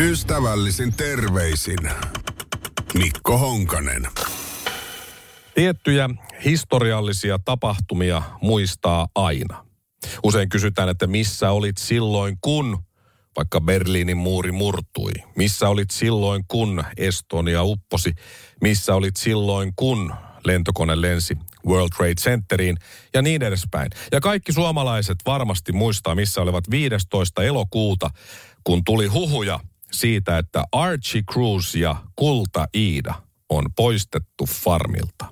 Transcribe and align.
Ystävällisin 0.00 0.94
terveisin 0.94 1.78
Mikko 2.94 3.38
Honkanen. 3.38 4.06
Tiettyjä 5.54 6.10
historiallisia 6.44 7.38
tapahtumia 7.44 8.22
muistaa 8.42 9.08
aina. 9.14 9.64
Usein 10.22 10.48
kysytään, 10.48 10.88
että 10.88 11.06
missä 11.06 11.50
olit 11.50 11.78
silloin 11.78 12.38
kun 12.40 12.78
vaikka 13.36 13.60
Berliinin 13.60 14.16
muuri 14.16 14.52
murtui? 14.52 15.12
Missä 15.36 15.68
olit 15.68 15.90
silloin 15.90 16.44
kun 16.48 16.84
Estonia 16.96 17.62
upposi? 17.62 18.12
Missä 18.60 18.94
olit 18.94 19.16
silloin 19.16 19.72
kun 19.76 20.14
lentokone 20.44 21.00
lensi 21.00 21.36
World 21.66 21.90
Trade 21.96 22.14
Centeriin 22.14 22.76
ja 23.14 23.22
niin 23.22 23.42
edespäin. 23.42 23.90
Ja 24.12 24.20
kaikki 24.20 24.52
suomalaiset 24.52 25.18
varmasti 25.26 25.72
muistaa, 25.72 26.14
missä 26.14 26.40
olivat 26.40 26.70
15. 26.70 27.42
elokuuta, 27.42 28.10
kun 28.64 28.84
tuli 28.84 29.06
huhuja 29.06 29.60
siitä, 29.92 30.38
että 30.38 30.64
Archie 30.72 31.22
Cruz 31.32 31.74
ja 31.74 31.96
Kulta 32.16 32.66
Iida 32.76 33.14
on 33.48 33.64
poistettu 33.76 34.46
farmilta. 34.46 35.26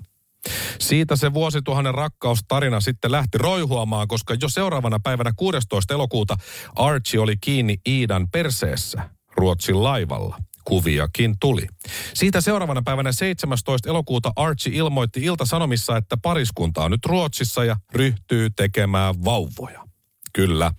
Siitä 0.79 1.15
se 1.15 1.33
vuosituhannen 1.33 1.93
rakkaustarina 1.93 2.81
sitten 2.81 3.11
lähti 3.11 3.37
roihuamaan, 3.37 4.07
koska 4.07 4.35
jo 4.41 4.49
seuraavana 4.49 4.99
päivänä 4.99 5.31
16. 5.35 5.93
elokuuta 5.93 6.37
Archie 6.75 7.19
oli 7.19 7.37
kiinni 7.41 7.77
Iidan 7.87 8.27
perseessä 8.31 9.09
Ruotsin 9.35 9.83
laivalla. 9.83 10.37
Kuviakin 10.65 11.35
tuli. 11.39 11.67
Siitä 12.13 12.41
seuraavana 12.41 12.81
päivänä 12.81 13.11
17. 13.11 13.89
elokuuta 13.89 14.31
Archie 14.35 14.75
ilmoitti 14.75 15.19
Ilta-Sanomissa, 15.23 15.97
että 15.97 16.17
pariskunta 16.17 16.83
on 16.83 16.91
nyt 16.91 17.05
Ruotsissa 17.05 17.63
ja 17.63 17.75
ryhtyy 17.93 18.49
tekemään 18.49 19.25
vauvoja. 19.25 19.88
Kyllä. 20.33 20.71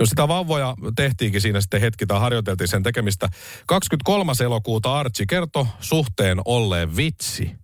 No 0.00 0.06
sitä 0.06 0.28
vauvoja 0.28 0.74
tehtiinkin 0.96 1.40
siinä 1.40 1.60
sitten 1.60 1.80
hetki 1.80 2.06
tai 2.06 2.20
harjoiteltiin 2.20 2.68
sen 2.68 2.82
tekemistä. 2.82 3.28
23. 3.66 4.32
elokuuta 4.44 4.98
Archie 4.98 5.26
kertoi 5.28 5.66
suhteen 5.80 6.38
olleen 6.44 6.96
vitsi. 6.96 7.60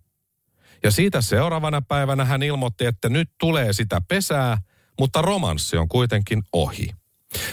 Ja 0.85 0.91
siitä 0.91 1.21
seuraavana 1.21 1.83
päivänä 1.83 2.25
hän 2.25 2.43
ilmoitti, 2.43 2.87
että 2.87 3.09
nyt 3.09 3.31
tulee 3.39 3.73
sitä 3.73 4.01
pesää, 4.09 4.59
mutta 4.99 5.23
romanssi 5.23 5.77
on 5.77 5.89
kuitenkin 5.89 6.43
ohi. 6.53 6.89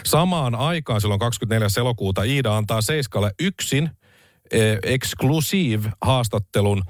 Samaan 0.05 0.55
aikaan 0.55 1.01
silloin 1.01 1.19
24. 1.19 1.67
elokuuta 1.77 2.23
Iida 2.23 2.57
antaa 2.57 2.81
Seiskalle 2.81 3.31
yksin 3.39 3.89
eh, 4.53 4.77
exclusive 4.83 5.91
haastattelun 6.01 6.83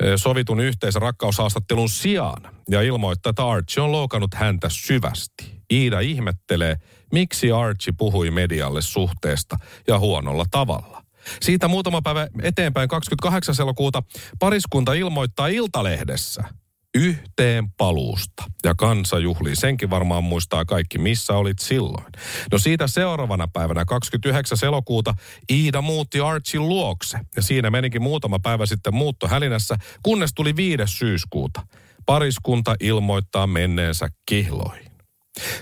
eh, 0.00 0.12
sovitun 0.16 0.60
yhteisen 0.60 1.02
rakkaushaastattelun 1.02 1.88
sijaan 1.88 2.42
ja 2.70 2.82
ilmoittaa, 2.82 3.30
että 3.30 3.48
Archie 3.48 3.82
on 3.82 3.92
loukannut 3.92 4.34
häntä 4.34 4.68
syvästi. 4.68 5.58
Iida 5.72 6.00
ihmettelee, 6.00 6.76
miksi 7.12 7.52
Archie 7.52 7.94
puhui 7.98 8.30
medialle 8.30 8.82
suhteesta 8.82 9.56
ja 9.88 9.98
huonolla 9.98 10.44
tavalla. 10.50 11.02
Siitä 11.40 11.68
muutama 11.68 12.02
päivä 12.02 12.28
eteenpäin 12.42 12.88
28. 12.88 13.54
elokuuta 13.60 14.02
pariskunta 14.38 14.92
ilmoittaa 14.94 15.46
Iltalehdessä 15.46 16.44
yhteen 16.94 17.70
paluusta. 17.76 18.44
Ja 18.64 18.74
kansa 18.74 19.18
juhlii. 19.18 19.56
Senkin 19.56 19.90
varmaan 19.90 20.24
muistaa 20.24 20.64
kaikki, 20.64 20.98
missä 20.98 21.32
olit 21.32 21.58
silloin. 21.58 22.04
No 22.52 22.58
siitä 22.58 22.86
seuraavana 22.86 23.48
päivänä 23.52 23.84
29. 23.84 24.58
elokuuta 24.62 25.14
Iida 25.52 25.82
muutti 25.82 26.20
Archin 26.20 26.68
luokse. 26.68 27.18
Ja 27.36 27.42
siinä 27.42 27.70
menikin 27.70 28.02
muutama 28.02 28.38
päivä 28.38 28.66
sitten 28.66 28.94
muutto 28.94 29.28
hälinässä, 29.28 29.76
kunnes 30.02 30.30
tuli 30.34 30.56
5. 30.56 30.82
syyskuuta. 30.86 31.66
Pariskunta 32.06 32.74
ilmoittaa 32.80 33.46
menneensä 33.46 34.08
kihloihin. 34.28 34.88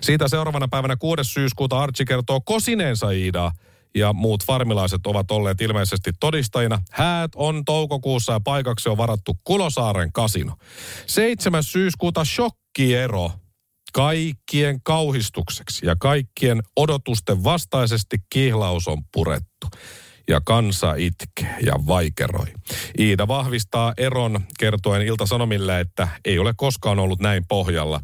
Siitä 0.03 0.29
seuraavana 0.29 0.69
päivänä 0.69 0.97
6. 0.97 1.25
syyskuuta 1.25 1.79
Archie 1.79 2.07
kertoo 2.07 2.41
kosineensa 2.41 3.11
Iidaa 3.11 3.53
ja 3.97 4.13
muut 4.13 4.45
farmilaiset 4.45 5.07
ovat 5.07 5.31
olleet 5.31 5.61
ilmeisesti 5.61 6.11
todistajina. 6.21 6.83
Häät 6.91 7.31
on 7.35 7.65
toukokuussa 7.65 8.33
ja 8.33 8.41
paikaksi 8.41 8.89
on 8.89 8.97
varattu 8.97 9.39
Kulosaaren 9.45 10.13
kasino. 10.13 10.57
7. 11.07 11.63
syyskuuta 11.63 12.25
shokkiero 12.25 13.31
kaikkien 13.93 14.83
kauhistukseksi 14.83 15.87
ja 15.87 15.97
kaikkien 16.01 16.63
odotusten 16.77 17.45
vastaisesti 17.45 18.17
kihlaus 18.33 18.89
on 18.89 19.03
purettu 19.13 19.67
ja 20.29 20.41
kansa 20.45 20.95
itkee 20.95 21.57
ja 21.63 21.75
vaikeroi. 21.87 22.47
Iida 22.99 23.29
vahvistaa 23.29 23.93
eron 23.97 24.41
kertoen 24.59 25.03
Ilta-Sanomille, 25.03 25.81
että 25.81 26.09
ei 26.25 26.39
ole 26.39 26.55
koskaan 26.57 26.99
ollut 26.99 27.21
näin 27.21 27.45
pohjalla. 27.49 28.01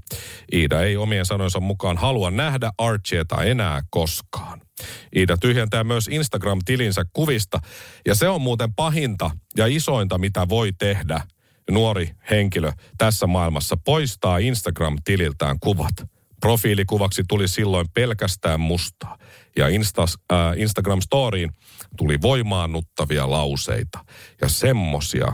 Iida 0.53 0.83
ei 0.83 0.97
omien 0.97 1.27
sanoinsa 1.27 1.61
mukaan 1.61 1.97
halua 1.97 2.31
nähdä 2.31 2.73
Archieta 2.79 3.43
enää 3.43 3.83
koskaan. 3.91 4.61
Iida 5.17 5.37
tyhjentää 5.37 5.85
myös 5.85 6.09
Instagram-tilinsä 6.09 7.05
kuvista, 7.13 7.59
ja 8.07 8.15
se 8.15 8.29
on 8.29 8.41
muuten 8.41 8.75
pahinta 8.75 9.31
ja 9.57 9.67
isointa, 9.67 10.19
mitä 10.19 10.49
voi 10.49 10.73
tehdä 10.79 11.21
nuori 11.71 12.11
henkilö 12.31 12.73
tässä 12.99 13.27
maailmassa, 13.27 13.77
poistaa 13.85 14.39
Instagram-tililtään 14.39 15.57
kuvat. 15.61 15.95
Profiilikuvaksi 16.41 17.23
tuli 17.29 17.49
silloin 17.49 17.87
pelkästään 17.95 18.61
mustaa. 18.61 19.19
Ja 19.57 19.69
Insta, 19.69 20.03
äh, 20.03 20.39
Instagram-storiin 20.57 21.51
tuli 21.97 22.19
voimaannuttavia 22.23 23.31
lauseita 23.31 24.05
ja 24.41 24.49
semmosia 24.49 25.33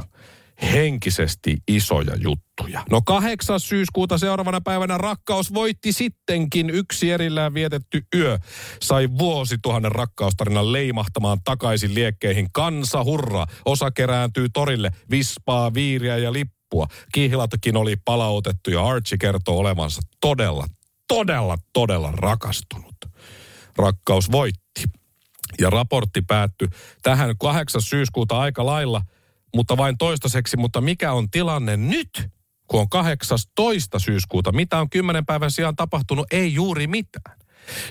henkisesti 0.63 1.57
isoja 1.69 2.17
juttuja. 2.17 2.85
No 2.91 3.03
8. 3.03 3.61
syyskuuta 3.61 4.19
seuraavana 4.19 4.61
päivänä 4.61 4.99
rakkaus 4.99 5.55
voitti 5.55 5.93
sittenkin 5.93 6.71
yksi 6.71 7.11
erillään 7.11 7.55
vietetty 7.55 8.03
yö. 8.15 8.39
Sai 8.83 9.09
vuosituhannen 9.19 9.93
rakkaustarinan 9.93 10.73
leimahtamaan 10.73 11.39
takaisin 11.45 11.95
liekkeihin. 11.95 12.49
Kansa 12.53 13.05
hurra, 13.05 13.47
osa 13.65 13.91
kerääntyy 13.91 14.49
torille, 14.53 14.91
vispaa, 15.11 15.75
viiriä 15.75 16.17
ja 16.17 16.33
lippua. 16.33 16.87
Kihlatkin 17.13 17.77
oli 17.77 17.97
palautettu 18.05 18.71
ja 18.71 18.87
Archie 18.87 19.19
kertoo 19.19 19.59
olevansa 19.59 20.03
todella, 20.21 20.67
todella, 21.09 21.57
todella 21.73 22.13
rakastunut. 22.13 22.97
Rakkaus 23.77 24.33
voitti. 24.33 24.85
Ja 25.61 25.71
raportti 25.71 26.23
päättyi 26.23 26.69
tähän 27.03 27.35
8. 27.39 27.83
syyskuuta 27.83 28.41
aika 28.41 28.67
lailla, 28.67 29.03
mutta 29.55 29.77
vain 29.77 29.99
toistaiseksi. 29.99 30.57
Mutta 30.57 30.81
mikä 30.81 31.13
on 31.13 31.31
tilanne 31.31 31.77
nyt, 31.77 32.29
kun 32.67 32.81
on 32.81 32.89
18. 32.89 33.99
syyskuuta? 33.99 34.53
Mitä 34.53 34.81
on 34.81 34.91
10 34.91 35.27
päivän 35.27 35.51
sijaan 35.51 35.77
tapahtunut? 35.77 36.27
Ei 36.33 36.55
juuri 36.55 36.87
mitään. 36.87 37.38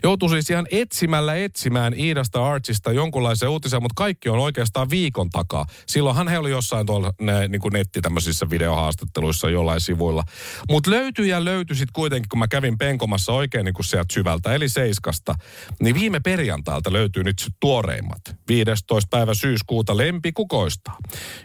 Joutui 0.04 0.30
siis 0.30 0.50
ihan 0.50 0.68
etsimällä 0.72 1.36
etsimään 1.36 1.94
Iidasta 2.00 2.48
Archista 2.48 2.92
jonkunlaisen 2.92 3.50
uutisen, 3.50 3.82
mutta 3.82 4.04
kaikki 4.04 4.30
on 4.30 4.40
oikeastaan 4.40 4.90
viikon 4.90 5.30
takaa. 5.30 5.66
Silloinhan 5.88 6.28
he 6.28 6.38
oli 6.38 6.50
jossain 6.50 6.86
tuolla 6.86 7.14
ne, 7.22 7.48
niin 7.48 7.62
kuin 7.62 7.74
netti 7.74 8.02
tämmöisissä 8.02 8.50
videohaastatteluissa 8.50 9.50
jollain 9.50 9.82
sivuilla. 9.82 10.24
Mutta 10.70 10.92
löytyi 10.92 11.30
ja 11.30 11.46
löytyi 11.46 11.76
sitten 11.76 11.94
kuitenkin, 11.94 12.30
kun 12.30 12.40
mä 12.40 12.48
kävin 12.48 12.78
penkomassa 12.78 13.34
oikein 13.34 13.66
niin 13.66 13.74
kuin 13.74 13.86
sieltä 13.86 14.14
syvältä, 14.14 14.54
eli 14.54 14.70
Seiskasta, 14.70 15.36
niin 15.82 15.96
viime 15.96 16.20
perjantailta 16.20 16.94
löytyy 16.94 17.24
nyt 17.24 17.48
tuoreimmat. 17.60 18.22
15. 18.48 19.08
päivä 19.10 19.34
syyskuuta 19.34 19.98
lempi 19.98 20.32
kukoista. 20.32 20.92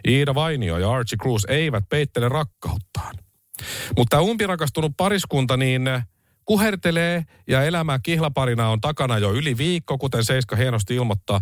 Iida 0.09 0.34
Vainio 0.34 0.78
ja 0.78 0.92
Archie 0.92 1.19
Cruz 1.19 1.44
eivät 1.48 1.84
peittele 1.88 2.28
rakkauttaan. 2.28 3.15
Mutta 3.97 4.16
tämä 4.16 4.22
umpirakastunut 4.22 4.92
pariskunta, 4.97 5.56
niin 5.56 5.82
kuhertelee 6.52 7.24
ja 7.48 7.64
elämä 7.64 7.98
kihlaparina 8.02 8.68
on 8.68 8.80
takana 8.80 9.18
jo 9.18 9.32
yli 9.32 9.56
viikko, 9.56 9.98
kuten 9.98 10.24
Seiska 10.24 10.56
hienosti 10.56 10.94
ilmoittaa. 10.94 11.40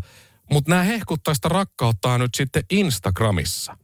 Mutta 0.50 0.70
nämä 0.70 0.82
hehkuttaa 0.82 1.34
sitä 1.34 1.48
rakkauttaa 1.48 2.18
nyt 2.18 2.34
sitten 2.34 2.62
Instagramissa. 2.70 3.76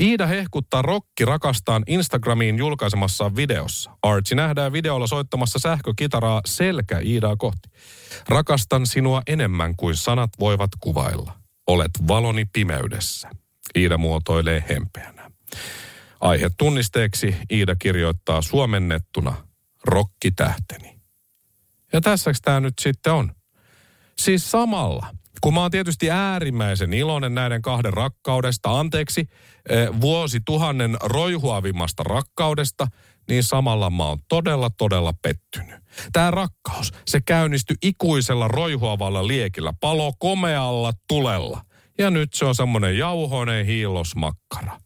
Iida 0.00 0.26
hehkuttaa 0.26 0.82
rokki 0.82 1.24
rakastaan 1.24 1.82
Instagramiin 1.86 2.58
julkaisemassa 2.58 3.36
videossa. 3.36 3.90
Archie 4.02 4.36
nähdään 4.36 4.72
videolla 4.72 5.06
soittamassa 5.06 5.58
sähkökitaraa 5.58 6.40
selkä 6.46 6.98
Iidaa 6.98 7.36
kohti. 7.36 7.68
Rakastan 8.28 8.86
sinua 8.86 9.22
enemmän 9.26 9.76
kuin 9.76 9.96
sanat 9.96 10.30
voivat 10.40 10.70
kuvailla. 10.80 11.32
Olet 11.66 11.90
valoni 12.08 12.44
pimeydessä. 12.52 13.30
Iida 13.76 13.98
muotoilee 13.98 14.64
hempeänä. 14.68 15.30
Aihe 16.20 16.50
tunnisteeksi 16.58 17.36
Iida 17.50 17.76
kirjoittaa 17.76 18.42
suomennettuna– 18.42 19.34
rokkitähteni. 19.84 21.00
Ja 21.92 22.00
tässäks 22.00 22.40
tämä 22.42 22.60
nyt 22.60 22.74
sitten 22.80 23.12
on? 23.12 23.32
Siis 24.18 24.50
samalla, 24.50 25.06
kun 25.40 25.54
mä 25.54 25.60
oon 25.60 25.70
tietysti 25.70 26.10
äärimmäisen 26.10 26.92
iloinen 26.92 27.34
näiden 27.34 27.62
kahden 27.62 27.92
rakkaudesta, 27.92 28.78
anteeksi, 28.80 29.28
eh, 29.68 29.88
vuosituhannen 30.00 30.96
roihuavimmasta 31.02 32.02
rakkaudesta, 32.02 32.86
niin 33.28 33.44
samalla 33.44 33.90
mä 33.90 34.04
oon 34.04 34.18
todella, 34.28 34.70
todella 34.70 35.12
pettynyt. 35.22 35.80
Tämä 36.12 36.30
rakkaus, 36.30 36.92
se 37.06 37.20
käynnistyi 37.20 37.76
ikuisella 37.82 38.48
roihuavalla 38.48 39.26
liekillä, 39.26 39.72
palo 39.80 40.12
komealla 40.18 40.92
tulella. 41.08 41.64
Ja 41.98 42.10
nyt 42.10 42.34
se 42.34 42.44
on 42.44 42.54
semmoinen 42.54 42.98
jauhoinen 42.98 43.66
hiilosmakkara. 43.66 44.83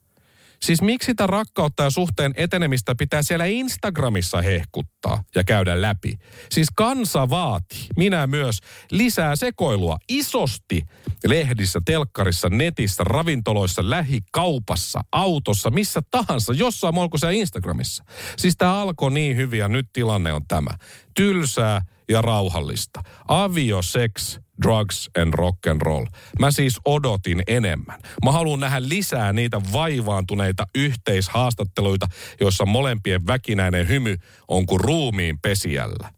Siis 0.62 0.82
miksi 0.82 1.06
sitä 1.06 1.26
rakkautta 1.26 1.82
ja 1.82 1.90
suhteen 1.90 2.32
etenemistä 2.36 2.94
pitää 2.94 3.22
siellä 3.22 3.44
Instagramissa 3.44 4.42
hehkuttaa 4.42 5.24
ja 5.34 5.44
käydä 5.44 5.82
läpi? 5.82 6.18
Siis 6.50 6.68
kansa 6.76 7.30
vaatii, 7.30 7.86
minä 7.96 8.26
myös, 8.26 8.58
lisää 8.90 9.36
sekoilua 9.36 9.98
isosti 10.08 10.82
lehdissä, 11.26 11.80
telkkarissa, 11.84 12.48
netissä, 12.48 13.04
ravintoloissa, 13.04 13.90
lähikaupassa, 13.90 15.00
autossa, 15.12 15.70
missä 15.70 16.02
tahansa, 16.10 16.52
jossain 16.52 16.94
muualla 16.94 17.10
kuin 17.20 17.34
Instagramissa. 17.34 18.04
Siis 18.36 18.54
tämä 18.56 18.80
alkoi 18.80 19.10
niin 19.10 19.36
hyvin 19.36 19.58
ja 19.58 19.68
nyt 19.68 19.86
tilanne 19.92 20.32
on 20.32 20.42
tämä. 20.48 20.70
Tylsää 21.16 21.82
ja 22.08 22.22
rauhallista. 22.22 23.02
Avio, 23.28 23.82
sex, 23.82 24.38
drugs 24.62 25.10
and 25.22 25.34
rock 25.34 25.66
and 25.66 25.80
roll. 25.82 26.06
Mä 26.38 26.50
siis 26.50 26.80
odotin 26.84 27.42
enemmän. 27.46 28.00
Mä 28.24 28.32
haluan 28.32 28.60
nähdä 28.60 28.88
lisää 28.88 29.32
niitä 29.32 29.60
vaivaantuneita 29.72 30.66
yhteishaastatteluita, 30.74 32.06
joissa 32.40 32.66
molempien 32.66 33.26
väkinäinen 33.26 33.88
hymy 33.88 34.16
on 34.48 34.66
kuin 34.66 34.80
ruumiin 34.80 35.38
pesijällä. 35.38 36.12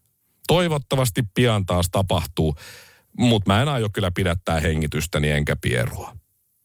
Toivottavasti 0.47 1.23
pian 1.35 1.67
taas 1.67 1.87
tapahtuu, 1.93 2.55
mutta 3.19 3.53
mä 3.53 3.63
en 3.63 3.69
aio 3.69 3.89
kyllä 3.93 4.11
pidättää 4.15 4.61
hengitystäni 4.61 5.31
enkä 5.31 5.57
pierua. 5.61 6.17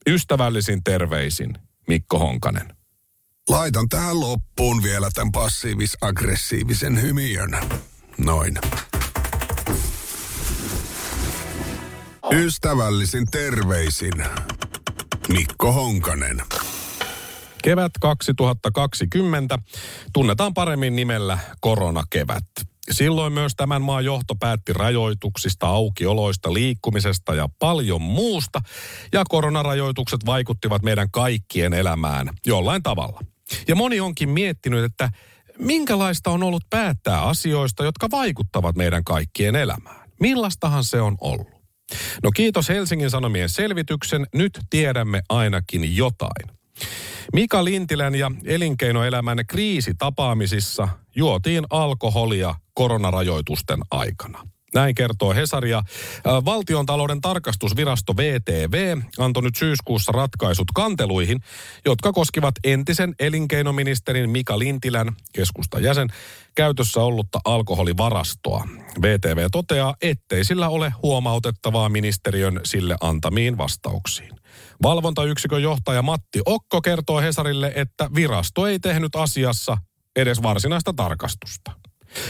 Ystävällisin 0.08 0.84
terveisin, 0.84 1.54
Mikko 1.88 2.20
Honkanen. 2.20 2.76
Laitan 3.50 3.90
tähän 3.90 4.20
loppuun 4.20 4.84
vielä 4.84 5.10
tämän 5.14 5.32
passiivis-aggressiivisen 5.32 7.02
hymiön. 7.02 7.58
Noin. 8.18 8.58
Ystävällisin 12.32 13.26
terveisin 13.32 14.14
Mikko 15.30 15.72
Honkanen. 15.72 16.42
Kevät 17.64 17.92
2020 18.02 19.60
tunnetaan 20.14 20.54
paremmin 20.54 20.96
nimellä 20.96 21.38
koronakevät. 21.60 22.44
Silloin 22.92 23.34
myös 23.34 23.54
tämän 23.58 23.82
maan 23.82 24.06
johto 24.06 24.36
päätti 24.36 24.74
rajoituksista, 24.74 25.68
aukioloista, 25.68 26.54
liikkumisesta 26.54 27.36
ja 27.36 27.50
paljon 27.60 28.02
muusta. 28.02 28.62
Ja 29.14 29.24
koronarajoitukset 29.30 30.26
vaikuttivat 30.26 30.84
meidän 30.84 31.12
kaikkien 31.12 31.74
elämään 31.74 32.30
jollain 32.46 32.84
tavalla. 32.84 33.22
Ja 33.68 33.76
moni 33.76 34.00
onkin 34.00 34.30
miettinyt, 34.30 34.84
että 34.84 35.10
minkälaista 35.60 36.32
on 36.32 36.44
ollut 36.44 36.64
päättää 36.70 37.22
asioista, 37.22 37.84
jotka 37.84 38.08
vaikuttavat 38.12 38.76
meidän 38.76 39.04
kaikkien 39.04 39.56
elämään. 39.56 40.10
Millaistahan 40.20 40.84
se 40.84 41.02
on 41.02 41.18
ollut? 41.22 41.55
No 42.24 42.32
kiitos 42.32 42.70
Helsingin 42.70 43.10
Sanomien 43.10 43.50
selvityksen, 43.50 44.28
nyt 44.34 44.60
tiedämme 44.70 45.22
ainakin 45.30 45.96
jotain. 45.96 46.58
Mika 47.34 47.66
Lintilän 47.66 48.16
ja 48.16 48.32
elinkeinoelämän 48.46 49.38
kriisitapaamisissa 49.48 50.88
juotiin 51.16 51.66
alkoholia 51.70 52.56
koronarajoitusten 52.74 53.80
aikana. 53.92 54.55
Näin 54.76 54.96
kertoo 54.96 55.34
Hesari 55.34 55.70
ja 55.70 55.84
Valtion 56.46 56.86
talouden 56.86 57.22
tarkastusvirasto 57.22 58.18
VTV 58.18 58.98
antoi 59.18 59.44
nyt 59.44 59.56
syyskuussa 59.56 60.12
ratkaisut 60.12 60.68
kanteluihin, 60.76 61.40
jotka 61.86 62.14
koskivat 62.14 62.56
entisen 62.64 63.16
elinkeinoministerin 63.20 64.30
Mika 64.30 64.60
Lintilän, 64.60 65.16
keskustan 65.34 65.84
jäsen, 65.84 66.08
käytössä 66.56 67.02
ollutta 67.02 67.40
alkoholivarastoa. 67.46 68.68
VTV 69.02 69.48
toteaa, 69.52 69.96
ettei 70.02 70.46
sillä 70.46 70.70
ole 70.70 70.94
huomautettavaa 71.04 71.90
ministeriön 71.90 72.62
sille 72.64 72.96
antamiin 73.02 73.58
vastauksiin. 73.58 74.36
Valvontayksikön 74.84 75.64
johtaja 75.64 76.02
Matti 76.02 76.42
Okko 76.46 76.82
kertoo 76.82 77.22
Hesarille, 77.22 77.72
että 77.76 78.10
virasto 78.16 78.68
ei 78.68 78.80
tehnyt 78.80 79.16
asiassa 79.16 79.78
edes 80.16 80.44
varsinaista 80.44 80.94
tarkastusta. 80.94 81.72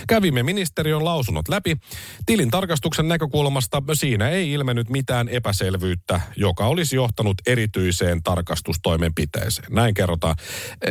Kävimme 0.07 0.43
ministeriön 0.43 1.05
lausunnot 1.05 1.47
läpi. 1.47 1.77
Tilin 2.25 2.51
tarkastuksen 2.51 3.07
näkökulmasta 3.07 3.83
siinä 3.93 4.29
ei 4.29 4.51
ilmennyt 4.51 4.89
mitään 4.89 5.29
epäselvyyttä, 5.29 6.21
joka 6.35 6.65
olisi 6.65 6.95
johtanut 6.95 7.37
erityiseen 7.47 8.23
tarkastustoimenpiteeseen. 8.23 9.67
Näin 9.71 9.93
kerrotaan. 9.93 10.35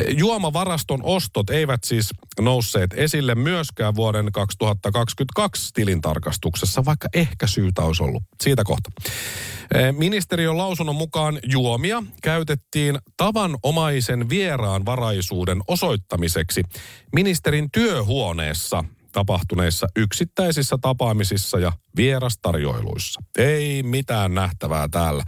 Juomavaraston 0.08 1.00
ostot 1.02 1.50
eivät 1.50 1.85
siis 1.85 2.11
nousseet 2.41 2.91
esille 2.96 3.35
myöskään 3.35 3.94
vuoden 3.94 4.32
2022 4.32 5.70
tilintarkastuksessa, 5.75 6.85
vaikka 6.85 7.08
ehkä 7.14 7.47
syytä 7.47 7.82
olisi 7.82 8.02
ollut. 8.02 8.23
Siitä 8.43 8.64
kohta. 8.64 8.90
Ministeriön 9.99 10.58
lausunnon 10.58 10.97
mukaan 10.97 11.38
juomia 11.43 12.02
käytettiin 12.23 12.99
tavanomaisen 13.17 14.29
vieraan 14.29 14.87
varaisuuden 14.87 15.61
osoittamiseksi 15.69 16.62
ministerin 17.12 17.70
työhuoneessa 17.70 18.84
tapahtuneissa 19.14 19.87
yksittäisissä 19.96 20.76
tapaamisissa 20.81 21.58
ja 21.58 21.72
vierastarjoiluissa. 21.96 23.20
Ei 23.38 23.82
mitään 23.82 24.34
nähtävää 24.34 24.88
täällä. 24.88 25.25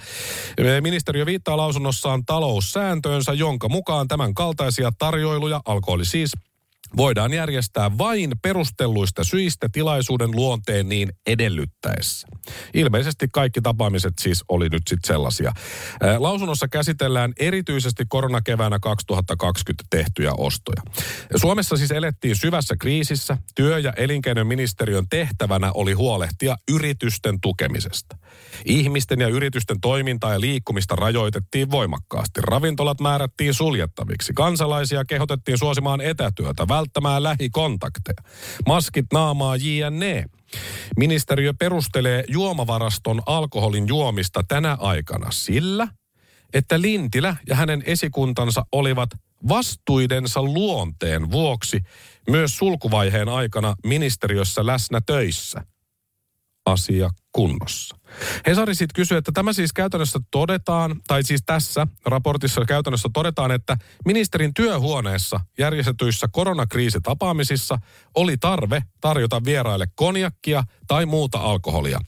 Ministeriö 0.80 1.26
viittaa 1.26 1.56
lausunnossaan 1.56 2.24
taloussääntöönsä, 2.24 3.32
jonka 3.32 3.68
mukaan 3.68 4.08
tämän 4.08 4.34
kaltaisia 4.34 4.90
tarjoiluja, 4.98 5.60
alkoholi 5.64 6.04
siis, 6.04 6.32
voidaan 6.96 7.32
järjestää 7.32 7.98
vain 7.98 8.32
perustelluista 8.42 9.24
syistä 9.24 9.68
tilaisuuden 9.72 10.30
luonteen 10.30 10.88
niin 10.88 11.12
edellyttäessä. 11.26 12.28
Ilmeisesti 12.74 13.28
kaikki 13.32 13.60
tapaamiset 13.60 14.12
siis 14.20 14.44
oli 14.48 14.68
nyt 14.68 14.82
sitten 14.88 15.08
sellaisia. 15.08 15.52
Lausunnossa 16.18 16.68
käsitellään 16.68 17.32
erityisesti 17.38 18.04
koronakeväänä 18.08 18.78
2020 18.78 19.84
tehtyjä 19.90 20.32
ostoja. 20.38 20.82
Suomessa 21.36 21.76
siis 21.76 21.90
elettiin 21.90 22.36
syvässä 22.36 22.74
kriisissä. 22.80 23.38
Työ- 23.54 23.78
ja 23.78 23.92
elinkeinoministeriön 23.92 25.08
tehtävänä 25.10 25.72
oli 25.72 25.92
huolehtia 25.92 26.56
yritysten 26.72 27.40
tukemisesta. 27.40 28.16
Ihmisten 28.64 29.20
ja 29.20 29.28
yritysten 29.28 29.80
toimintaa 29.80 30.32
ja 30.32 30.40
liikkumista 30.40 30.96
rajoitettiin 30.96 31.70
voimakkaasti. 31.70 32.40
Ravintolat 32.40 33.00
määrättiin 33.00 33.54
suljettaviksi. 33.54 34.32
Kansalaisia 34.32 35.04
kehotettiin 35.04 35.58
suosimaan 35.58 36.00
etätyötä, 36.00 36.68
välttämään 36.86 37.22
lähikontakteja. 37.22 38.22
Maskit 38.66 39.06
naamaa 39.12 39.56
jne. 39.56 40.24
Ministeriö 40.96 41.54
perustelee 41.58 42.24
juomavaraston 42.28 43.22
alkoholin 43.26 43.88
juomista 43.88 44.44
tänä 44.48 44.76
aikana 44.80 45.30
sillä, 45.30 45.88
että 46.54 46.80
Lintilä 46.80 47.36
ja 47.48 47.56
hänen 47.56 47.82
esikuntansa 47.86 48.66
olivat 48.72 49.10
vastuidensa 49.48 50.42
luonteen 50.42 51.30
vuoksi 51.30 51.80
myös 52.30 52.58
sulkuvaiheen 52.58 53.28
aikana 53.28 53.74
ministeriössä 53.84 54.66
läsnä 54.66 55.00
töissä– 55.06 55.60
asia 56.66 57.10
kunnossa. 57.32 57.96
Hesari 58.47 58.75
sitten 58.75 58.94
kysyy, 58.94 59.19
että 59.19 59.32
tämä 59.35 59.53
siis 59.53 59.73
käytännössä 59.73 60.19
todetaan, 60.31 61.00
tai 61.06 61.23
siis 61.23 61.43
tässä 61.47 61.87
raportissa 62.06 62.65
käytännössä 62.65 63.08
todetaan, 63.13 63.51
että 63.51 63.77
ministerin 64.05 64.55
työhuoneessa 64.55 65.41
järjestetyissä 65.58 66.29
koronakriisitapaamisissa 66.32 67.79
oli 68.15 68.36
tarve 68.36 68.82
tarjota 69.01 69.44
vieraille 69.44 69.86
konjakkia 69.94 70.65
tai 70.89 71.06
muuta 71.06 71.39
alkoholia. 71.39 72.01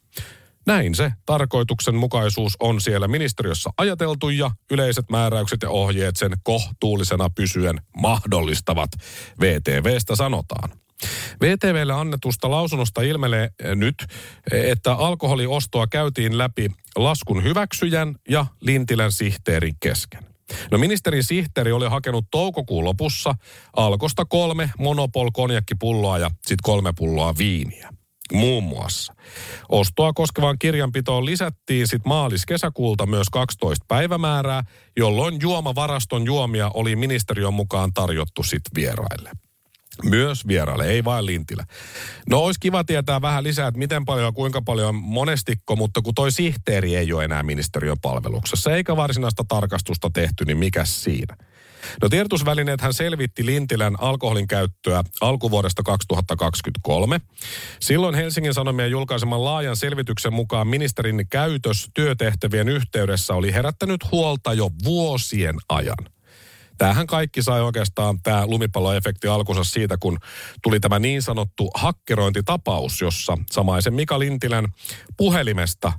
Näin 0.67 0.95
se 0.95 1.13
tarkoituksenmukaisuus 1.27 2.57
on 2.61 2.81
siellä 2.81 3.09
ministeriössä 3.09 3.71
ajateltu 3.77 4.29
ja 4.29 4.51
yleiset 4.71 5.11
määräykset 5.11 5.63
ja 5.63 5.71
ohjeet 5.71 6.17
sen 6.17 6.33
kohtuullisena 6.43 7.31
pysyen 7.31 7.81
mahdollistavat. 7.97 8.91
VTVstä 9.41 10.17
sanotaan. 10.17 10.71
VTVlle 11.43 11.93
annetusta 11.93 12.51
lausunnosta 12.51 13.03
ilmenee 13.03 13.49
nyt, 13.75 13.95
että 14.53 14.93
alkoholiostoa 14.93 15.87
käytiin 15.87 16.39
läpi 16.39 16.71
laskun 16.97 17.45
hyväksyjän 17.45 18.15
ja 18.29 18.47
Lintilän 18.61 19.13
sihteerin 19.13 19.75
kesken. 19.81 20.29
No 20.71 20.79
ministerin 20.79 21.25
sihteeri 21.25 21.73
oli 21.73 21.89
hakenut 21.89 22.25
toukokuun 22.31 22.85
lopussa 22.85 23.35
alkosta 23.77 24.25
kolme 24.25 24.71
monopol 24.79 25.31
konjakkipulloa 25.33 26.19
ja 26.19 26.29
sitten 26.31 26.57
kolme 26.63 26.93
pulloa 26.99 27.35
viiniä. 27.39 27.91
Muun 28.33 28.65
muassa. 28.65 29.15
Ostoa 29.69 30.13
koskevaan 30.13 30.59
kirjanpitoon 30.59 31.27
lisättiin 31.27 31.87
sitten 31.87 32.09
maalis-kesäkuulta 32.09 33.07
myös 33.07 33.27
12 33.33 33.85
päivämäärää, 33.89 34.63
jolloin 34.97 35.39
juomavaraston 35.41 36.25
juomia 36.25 36.71
oli 36.75 36.97
ministeriön 36.97 37.55
mukaan 37.55 37.93
tarjottu 37.93 38.43
sitten 38.43 38.75
vieraille. 38.75 39.31
Myös 40.05 40.47
vieraille, 40.47 40.85
ei 40.85 41.05
vain 41.05 41.27
Lintilä. 41.27 41.65
No 42.31 42.39
olisi 42.39 42.61
kiva 42.61 42.85
tietää 42.85 43.21
vähän 43.21 43.45
lisää, 43.45 43.69
että 43.69 43.79
miten 43.79 44.05
paljon 44.05 44.27
ja 44.27 44.33
kuinka 44.33 44.63
paljon 44.63 44.95
monestikko, 44.95 45.77
mutta 45.77 46.03
kun 46.03 46.15
toi 46.15 46.33
sihteeri 46.33 46.97
ei 46.97 47.13
ole 47.13 47.25
enää 47.25 47.43
ministeriön 47.43 47.97
palveluksessa, 48.03 48.77
eikä 48.77 48.97
varsinaista 48.97 49.45
tarkastusta 49.49 50.11
tehty, 50.13 50.45
niin 50.45 50.59
mikä 50.59 50.85
siinä? 50.85 51.37
No 52.03 52.09
tiedotusvälineet 52.09 52.81
hän 52.81 52.95
selvitti 52.95 53.47
Lintilän 53.47 54.01
alkoholin 54.01 54.49
käyttöä 54.49 55.05
alkuvuodesta 55.21 55.83
2023. 55.83 57.21
Silloin 57.81 58.15
Helsingin 58.15 58.55
Sanomien 58.55 58.91
julkaiseman 58.91 59.45
laajan 59.45 59.77
selvityksen 59.77 60.33
mukaan 60.33 60.69
ministerin 60.69 61.27
käytös 61.31 61.91
työtehtävien 61.95 62.69
yhteydessä 62.69 63.35
oli 63.35 63.53
herättänyt 63.53 64.13
huolta 64.13 64.55
jo 64.55 64.71
vuosien 64.85 65.57
ajan– 65.69 65.97
Tämähän 66.79 67.07
kaikki 67.07 67.43
sai 67.43 67.61
oikeastaan 67.61 68.23
tämä 68.23 68.47
lumipalloefekti 68.47 69.29
alkunsa 69.29 69.65
siitä, 69.65 69.97
kun 70.01 70.19
tuli 70.63 70.81
tämä 70.81 70.99
niin 70.99 71.23
sanottu 71.23 71.71
hakkerointitapaus, 71.75 73.01
jossa 73.01 73.39
samaisen 73.51 73.95
Mika 73.95 74.19
Lintilän 74.19 74.65
puhelimesta 75.17 75.93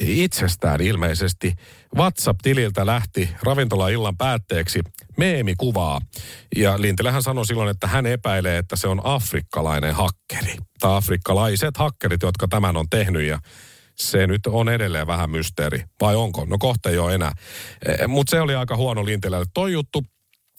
itsestään 0.00 0.80
ilmeisesti 0.80 1.54
WhatsApp-tililtä 1.96 2.86
lähti 2.86 3.30
ravintola-illan 3.42 4.16
päätteeksi 4.16 4.80
meemikuvaa. 5.16 6.00
Ja 6.56 6.80
Lintilähän 6.80 7.22
sanoi 7.22 7.46
silloin, 7.46 7.68
että 7.68 7.86
hän 7.86 8.06
epäilee, 8.06 8.58
että 8.58 8.76
se 8.76 8.88
on 8.88 9.00
afrikkalainen 9.04 9.94
hakkeri. 9.94 10.56
Tai 10.80 10.96
afrikkalaiset 10.96 11.76
hakkerit, 11.76 12.22
jotka 12.22 12.48
tämän 12.48 12.76
on 12.76 12.86
tehnyt. 12.90 13.22
Ja 13.22 13.38
se 13.96 14.26
nyt 14.26 14.46
on 14.46 14.68
edelleen 14.68 15.06
vähän 15.06 15.30
mysteeri. 15.30 15.84
Vai 16.00 16.16
onko? 16.16 16.44
No 16.44 16.58
kohta 16.58 16.90
ei 16.90 16.98
ole 16.98 17.14
enää. 17.14 17.32
E, 17.86 18.06
Mutta 18.06 18.30
se 18.30 18.40
oli 18.40 18.54
aika 18.54 18.76
huono 18.76 19.04
Lintilälle 19.04 19.46
toi 19.54 19.72
juttu. 19.72 20.04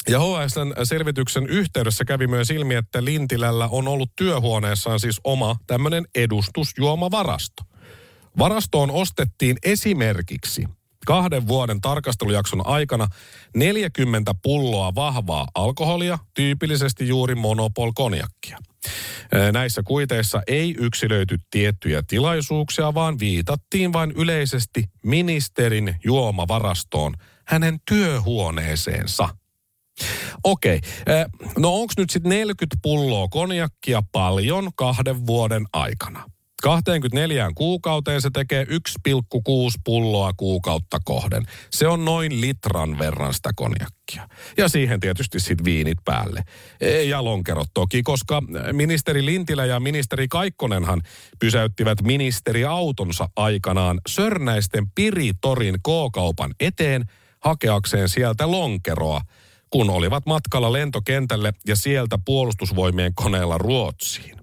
Ja 0.09 0.19
HSN 0.19 0.85
selvityksen 0.85 1.47
yhteydessä 1.47 2.05
kävi 2.05 2.27
myös 2.27 2.49
ilmi, 2.49 2.75
että 2.75 3.05
Lintilällä 3.05 3.67
on 3.67 3.87
ollut 3.87 4.11
työhuoneessaan 4.15 4.99
siis 4.99 5.21
oma 5.23 5.55
tämmöinen 5.67 6.05
edustusjuomavarasto. 6.15 7.63
Varastoon 8.37 8.91
ostettiin 8.91 9.57
esimerkiksi 9.63 10.65
kahden 11.05 11.47
vuoden 11.47 11.81
tarkastelujakson 11.81 12.67
aikana 12.67 13.07
40 13.55 14.35
pulloa 14.43 14.95
vahvaa 14.95 15.47
alkoholia, 15.55 16.19
tyypillisesti 16.33 17.07
juuri 17.07 17.35
monopol-konjakkia. 17.35 18.57
Näissä 19.51 19.83
kuiteissa 19.83 20.41
ei 20.47 20.75
yksilöity 20.79 21.37
tiettyjä 21.51 22.03
tilaisuuksia, 22.07 22.93
vaan 22.93 23.19
viitattiin 23.19 23.93
vain 23.93 24.11
yleisesti 24.11 24.83
ministerin 25.03 25.95
juomavarastoon 26.03 27.13
hänen 27.47 27.79
työhuoneeseensa. 27.87 29.29
Okei, 30.43 30.79
no 31.57 31.75
onko 31.75 31.93
nyt 31.97 32.09
sitten 32.09 32.29
40 32.29 32.77
pulloa 32.81 33.27
konjakkia 33.27 34.03
paljon 34.11 34.71
kahden 34.75 35.27
vuoden 35.27 35.65
aikana? 35.73 36.23
24 36.63 37.51
kuukauteen 37.55 38.21
se 38.21 38.29
tekee 38.33 38.63
1,6 38.63 38.69
pulloa 39.83 40.31
kuukautta 40.37 40.99
kohden. 41.05 41.43
Se 41.71 41.87
on 41.87 42.05
noin 42.05 42.41
litran 42.41 42.99
verran 42.99 43.33
sitä 43.33 43.49
konjakkia. 43.55 44.29
Ja 44.57 44.69
siihen 44.69 44.99
tietysti 44.99 45.39
sitten 45.39 45.65
viinit 45.65 45.97
päälle. 46.05 46.43
Ja 47.07 47.23
lonkerot 47.23 47.67
toki, 47.73 48.03
koska 48.03 48.43
ministeri 48.71 49.25
Lintilä 49.25 49.65
ja 49.65 49.79
ministeri 49.79 50.27
Kaikkonenhan 50.27 51.01
pysäyttivät 51.39 52.01
ministeriautonsa 52.01 53.29
aikanaan 53.35 54.01
Sörnäisten 54.09 54.91
Piritorin 54.95 55.75
K-kaupan 55.75 56.53
eteen 56.59 57.05
hakeakseen 57.39 58.09
sieltä 58.09 58.51
lonkeroa, 58.51 59.21
kun 59.71 59.89
olivat 59.89 60.25
matkalla 60.25 60.71
lentokentälle 60.71 61.53
ja 61.67 61.75
sieltä 61.75 62.19
puolustusvoimien 62.25 63.15
koneella 63.15 63.57
Ruotsiin. 63.57 64.37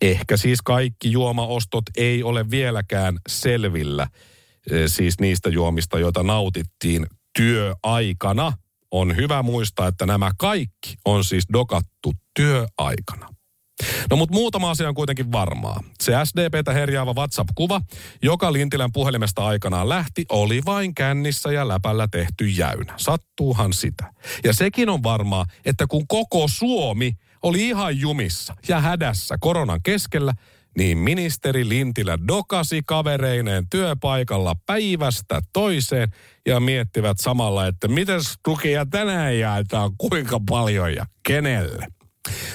Ehkä 0.00 0.36
siis 0.36 0.62
kaikki 0.62 1.12
juomaostot 1.12 1.84
ei 1.96 2.22
ole 2.22 2.50
vieläkään 2.50 3.18
selvillä, 3.28 4.06
eh, 4.70 4.82
siis 4.86 5.20
niistä 5.20 5.48
juomista, 5.48 5.98
joita 5.98 6.22
nautittiin 6.22 7.06
työaikana. 7.38 8.52
On 8.90 9.16
hyvä 9.16 9.42
muistaa, 9.42 9.88
että 9.88 10.06
nämä 10.06 10.30
kaikki 10.38 10.96
on 11.04 11.24
siis 11.24 11.44
dokattu 11.52 12.12
työaikana. 12.34 13.37
No 14.10 14.16
mutta 14.16 14.34
muutama 14.34 14.70
asia 14.70 14.88
on 14.88 14.94
kuitenkin 14.94 15.32
varmaa. 15.32 15.80
Se 16.00 16.12
SDPtä 16.24 16.72
herjaava 16.72 17.14
WhatsApp-kuva, 17.14 17.80
joka 18.22 18.52
Lintilän 18.52 18.92
puhelimesta 18.92 19.46
aikanaan 19.46 19.88
lähti, 19.88 20.24
oli 20.28 20.60
vain 20.66 20.94
kännissä 20.94 21.52
ja 21.52 21.68
läpällä 21.68 22.08
tehty 22.10 22.46
jäynä. 22.46 22.94
Sattuuhan 22.96 23.72
sitä. 23.72 24.12
Ja 24.44 24.52
sekin 24.52 24.88
on 24.88 25.02
varmaa, 25.02 25.46
että 25.64 25.86
kun 25.86 26.08
koko 26.08 26.48
Suomi 26.48 27.12
oli 27.42 27.68
ihan 27.68 28.00
jumissa 28.00 28.54
ja 28.68 28.80
hädässä 28.80 29.36
koronan 29.40 29.80
keskellä, 29.82 30.34
niin 30.78 30.98
ministeri 30.98 31.68
Lintilä 31.68 32.18
dokasi 32.28 32.82
kavereineen 32.86 33.66
työpaikalla 33.70 34.54
päivästä 34.66 35.42
toiseen 35.52 36.08
ja 36.46 36.60
miettivät 36.60 37.16
samalla, 37.20 37.66
että 37.66 37.88
miten 37.88 38.20
tukia 38.44 38.86
tänään 38.86 39.38
jaetaan, 39.38 39.90
kuinka 39.98 40.40
paljon 40.48 40.94
ja 40.94 41.06
kenelle. 41.28 41.97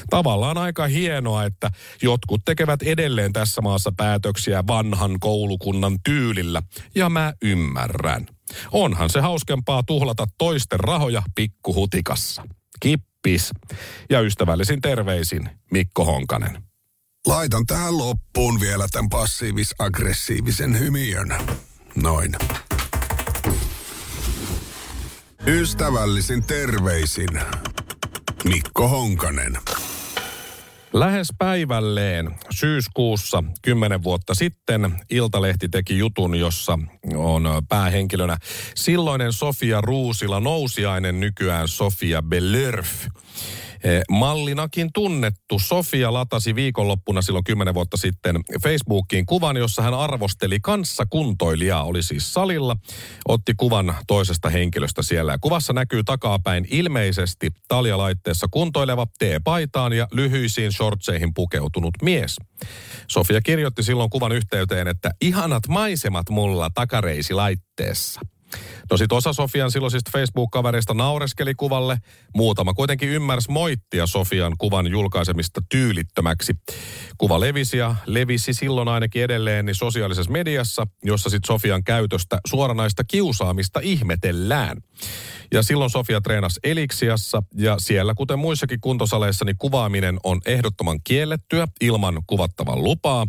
Tavallaan 0.10 0.58
aika 0.58 0.88
hienoa, 0.88 1.44
että 1.44 1.72
jotkut 2.02 2.42
tekevät 2.46 2.82
edelleen 2.82 3.34
tässä 3.34 3.62
maassa 3.62 3.92
päätöksiä 3.98 4.64
vanhan 4.68 5.20
koulukunnan 5.20 6.00
tyylillä, 6.06 6.62
ja 6.96 7.10
mä 7.10 7.34
ymmärrän. 7.42 8.28
Onhan 8.72 9.10
se 9.10 9.20
hauskempaa 9.20 9.84
tuhlata 9.84 10.28
toisten 10.38 10.80
rahoja 10.80 11.24
pikkuhutikassa. 11.36 12.44
Kippis. 12.80 13.52
Ja 14.10 14.22
ystävällisin 14.22 14.82
terveisin 14.82 15.50
Mikko 15.72 16.06
Honkanen. 16.06 16.64
Laitan 17.28 17.66
tähän 17.66 17.98
loppuun 17.98 18.60
vielä 18.60 18.88
tämän 18.92 19.10
passiivis-aggressiivisen 19.10 20.80
hymiön. 20.80 21.36
Noin. 21.96 22.36
Ystävällisin 25.48 26.44
terveisin 26.44 27.30
Mikko 28.44 28.88
Honkanen. 28.88 29.58
Lähes 30.94 31.28
päivälleen 31.38 32.36
syyskuussa 32.56 33.44
kymmenen 33.62 34.04
vuotta 34.04 34.36
sitten 34.36 34.92
Iltalehti 35.10 35.70
teki 35.70 35.98
jutun, 35.98 36.36
jossa 36.36 36.80
on 37.16 37.44
päähenkilönä 37.70 38.38
silloinen 38.76 39.34
Sofia 39.34 39.82
Ruusila, 39.82 40.40
nousiainen 40.40 41.20
nykyään 41.20 41.68
Sofia 41.68 42.22
Belörf. 42.22 43.08
Eh, 43.84 44.02
mallinakin 44.10 44.90
tunnettu 44.94 45.60
Sofia 45.60 46.14
latasi 46.14 46.56
viikonloppuna 46.56 47.22
silloin 47.22 47.44
kymmenen 47.44 47.74
vuotta 47.74 47.98
sitten 47.98 48.36
Facebookiin 48.64 49.26
kuvan, 49.26 49.58
jossa 49.58 49.82
hän 49.82 49.94
arvosteli 49.94 50.60
kanssakuntoilijaa, 50.60 51.84
oli 51.84 52.04
siis 52.04 52.34
salilla, 52.34 52.78
otti 53.28 53.54
kuvan 53.58 53.96
toisesta 54.08 54.50
henkilöstä 54.50 55.02
siellä. 55.02 55.38
Kuvassa 55.42 55.74
näkyy 55.74 56.04
takapäin 56.04 56.68
ilmeisesti 56.72 57.50
taljalaitteessa 57.68 58.48
kuntoileva 58.52 59.06
T-paitaan 59.20 59.94
ja 59.94 60.08
lyhyisiin 60.12 60.72
shortseihin 60.72 61.34
pukeutunut 61.34 61.94
mies. 62.02 62.36
Sofia 63.08 63.42
kirjoitti 63.42 63.84
silloin 63.84 64.10
kuvan 64.10 64.32
yhteyteen, 64.32 64.88
että 64.88 65.12
ihanat 65.22 65.68
maisemat 65.68 66.30
mulla 66.30 66.70
takareisilaitteessa. 66.74 68.22
No 68.92 68.98
sit 68.98 69.12
osa 69.12 69.34
Sofian 69.34 69.72
silloisista 69.72 70.12
Facebook-kavereista 70.14 70.94
naureskeli 70.94 71.56
kuvalle. 71.56 71.98
Muutama 72.36 72.74
kuitenkin 72.74 73.10
ymmärsi 73.10 73.52
moittia 73.52 74.08
Sofian 74.08 74.54
kuvan 74.58 74.88
julkaisemista 74.88 75.62
tyylittömäksi. 75.72 76.54
Kuva 77.18 77.40
levisi 77.40 77.78
ja 77.78 77.96
levisi 78.06 78.54
silloin 78.54 78.88
ainakin 78.88 79.24
edelleen 79.24 79.66
niin 79.66 79.76
sosiaalisessa 79.76 80.32
mediassa, 80.32 80.88
jossa 81.04 81.30
sit 81.30 81.46
Sofian 81.48 81.84
käytöstä 81.84 82.40
suoranaista 82.48 83.04
kiusaamista 83.04 83.80
ihmetellään. 83.84 84.78
Ja 85.54 85.64
silloin 85.64 85.90
Sofia 85.90 86.22
treenasi 86.22 86.60
Eliksiassa 86.64 87.44
ja 87.58 87.76
siellä 87.80 88.14
kuten 88.14 88.40
muissakin 88.40 88.82
kuntosaleissa 88.82 89.46
niin 89.46 89.58
kuvaaminen 89.58 90.20
on 90.24 90.42
ehdottoman 90.46 91.00
kiellettyä 91.04 91.68
ilman 91.82 92.22
kuvattavan 92.28 92.84
lupaa. 92.84 93.28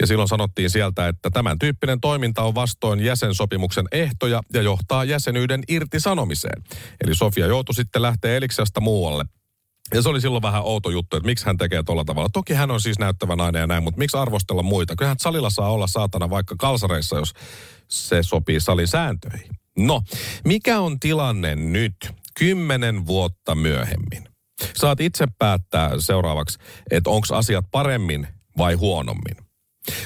Ja 0.00 0.06
silloin 0.06 0.28
sanottiin 0.28 0.70
sieltä, 0.70 1.08
että 1.08 1.30
tämän 1.30 1.58
tyyppinen 1.58 2.00
toiminta 2.00 2.42
on 2.42 2.54
vastoin 2.54 3.00
jäsensopimuksen 3.00 3.88
ehtoja 3.92 4.40
ja 4.54 4.62
johtaa 4.62 5.04
jäsenyyden 5.04 5.62
irtisanomiseen. 5.68 6.62
Eli 7.04 7.14
Sofia 7.14 7.46
joutui 7.46 7.74
sitten 7.74 8.02
lähteä 8.02 8.36
Eliksiasta 8.36 8.80
muualle. 8.80 9.24
Ja 9.94 10.02
se 10.02 10.08
oli 10.08 10.20
silloin 10.20 10.42
vähän 10.42 10.62
outo 10.62 10.90
juttu, 10.90 11.16
että 11.16 11.26
miksi 11.26 11.46
hän 11.46 11.56
tekee 11.56 11.82
tuolla 11.82 12.04
tavalla. 12.04 12.28
Toki 12.28 12.54
hän 12.54 12.70
on 12.70 12.80
siis 12.80 12.98
näyttävä 12.98 13.36
nainen 13.36 13.60
ja 13.60 13.66
näin, 13.66 13.82
mutta 13.82 13.98
miksi 13.98 14.16
arvostella 14.16 14.62
muita? 14.62 14.96
Kyllähän 14.96 15.16
salilla 15.20 15.50
saa 15.50 15.72
olla 15.72 15.86
saatana 15.86 16.30
vaikka 16.30 16.54
kalsareissa, 16.58 17.16
jos 17.16 17.32
se 17.88 18.22
sopii 18.22 18.60
salin 18.60 18.88
sääntöihin. 18.88 19.48
No, 19.78 20.02
mikä 20.44 20.80
on 20.80 21.00
tilanne 21.00 21.54
nyt, 21.54 21.96
kymmenen 22.38 23.06
vuotta 23.06 23.54
myöhemmin? 23.54 24.28
Saat 24.76 25.00
itse 25.00 25.26
päättää 25.38 25.90
seuraavaksi, 25.98 26.58
että 26.90 27.10
onko 27.10 27.26
asiat 27.30 27.64
paremmin 27.70 28.28
vai 28.58 28.74
huonommin. 28.74 29.43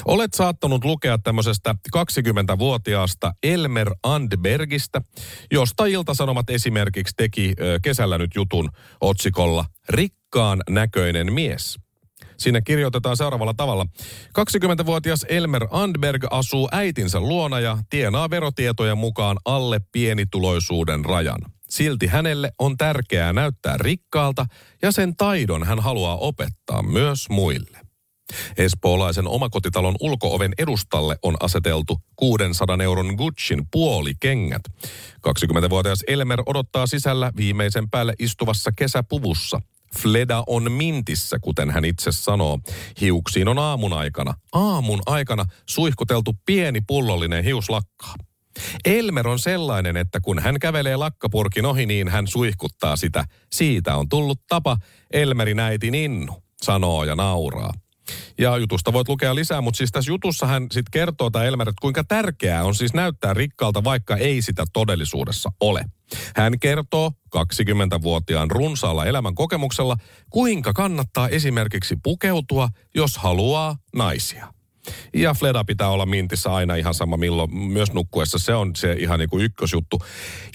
Olet 0.05 0.35
saattanut 0.35 0.85
lukea 0.85 1.19
tämmöisestä 1.19 1.75
20-vuotiaasta 1.97 3.33
Elmer 3.43 3.91
Andbergistä, 4.03 5.03
josta 5.53 5.87
Iltasanomat 5.87 6.51
esimerkiksi 6.51 7.15
teki 7.17 7.55
kesällä 7.83 8.19
nyt 8.19 8.31
jutun 8.35 8.71
otsikolla 9.01 9.65
Rikkaan 9.89 10.63
näköinen 10.71 11.33
mies. 11.33 11.79
Siinä 12.39 12.61
kirjoitetaan 12.61 13.17
seuraavalla 13.17 13.55
tavalla. 13.55 13.87
20-vuotias 14.39 15.27
Elmer 15.29 15.67
Andberg 15.71 16.25
asuu 16.31 16.69
äitinsä 16.73 17.21
luona 17.21 17.61
ja 17.61 17.79
tienaa 17.91 18.31
verotietojen 18.31 18.99
mukaan 18.99 19.37
alle 19.45 19.81
pienituloisuuden 19.93 21.05
rajan. 21.05 21.41
Silti 21.69 22.07
hänelle 22.07 22.53
on 22.59 22.77
tärkeää 22.77 23.33
näyttää 23.33 23.77
rikkaalta 23.81 24.47
ja 24.83 24.93
sen 24.93 25.17
taidon 25.17 25.65
hän 25.65 25.81
haluaa 25.81 26.17
opettaa 26.17 26.83
myös 26.83 27.29
muille. 27.31 27.88
Espoolaisen 28.57 29.29
omakotitalon 29.29 29.95
ulkooven 30.01 30.53
edustalle 30.59 31.17
on 31.23 31.37
aseteltu 31.41 32.01
600 32.17 32.79
euron 32.83 33.15
Gucciin 33.15 33.67
puolikengät. 33.71 34.63
20-vuotias 35.29 36.05
Elmer 36.07 36.43
odottaa 36.47 36.87
sisällä 36.87 37.33
viimeisen 37.37 37.91
päälle 37.91 38.15
istuvassa 38.19 38.71
kesäpuvussa. 38.77 39.61
Fleda 39.99 40.45
on 40.47 40.73
mintissä, 40.73 41.39
kuten 41.41 41.71
hän 41.71 41.85
itse 41.85 42.13
sanoo. 42.13 42.59
Hiuksiin 43.01 43.49
on 43.49 43.59
aamun 43.59 43.93
aikana, 43.93 44.35
aamun 44.53 45.01
aikana 45.07 45.45
suihkuteltu 45.67 46.33
pieni 46.47 46.81
pullollinen 46.87 47.45
hiuslakkaa. 47.45 48.15
Elmer 48.85 49.29
on 49.29 49.39
sellainen, 49.39 49.97
että 49.97 50.21
kun 50.21 50.39
hän 50.39 50.59
kävelee 50.59 50.97
lakkapurkin 50.97 51.67
ohi, 51.67 51.87
niin 51.87 52.09
hän 52.09 52.27
suihkuttaa 52.27 52.97
sitä. 52.97 53.25
Siitä 53.53 53.97
on 53.97 54.09
tullut 54.09 54.41
tapa 54.49 54.77
Elmerin 55.13 55.61
äiti 55.61 55.91
Ninnu, 55.91 56.43
sanoo 56.63 57.05
ja 57.05 57.17
nauraa. 57.17 57.73
Ja 58.38 58.57
jutusta 58.57 58.93
voit 58.93 59.09
lukea 59.09 59.35
lisää, 59.35 59.61
mutta 59.61 59.79
siis 59.79 59.93
tässä 59.93 60.11
jutussa 60.11 60.47
hän 60.47 60.62
sitten 60.62 60.91
kertoo 60.91 61.31
tämä 61.31 61.45
Elmer, 61.45 61.69
että 61.69 61.81
kuinka 61.81 62.05
tärkeää 62.05 62.65
on 62.65 62.75
siis 62.75 62.95
näyttää 62.95 63.35
rikkaalta, 63.35 63.85
vaikka 63.85 64.17
ei 64.17 64.43
sitä 64.43 64.65
todellisuudessa 64.73 65.53
ole. 65.61 65.85
Hän 66.37 66.59
kertoo 66.61 67.12
20-vuotiaan 67.37 68.50
runsaalla 68.50 69.07
elämän 69.07 69.35
kokemuksella, 69.35 69.97
kuinka 70.31 70.73
kannattaa 70.73 71.29
esimerkiksi 71.29 71.97
pukeutua, 72.03 72.69
jos 72.95 73.17
haluaa 73.17 73.77
naisia. 73.97 74.53
Ja 75.15 75.35
Fleda 75.35 75.65
pitää 75.65 75.88
olla 75.88 76.07
mintissä 76.07 76.55
aina 76.55 76.75
ihan 76.75 76.95
sama 76.95 77.17
milloin, 77.17 77.57
myös 77.57 77.93
nukkuessa. 77.93 78.38
Se 78.38 78.55
on 78.55 78.77
se 78.77 78.93
ihan 78.93 79.19
niin 79.19 79.29
kuin 79.31 79.45
ykkösjuttu. 79.45 79.99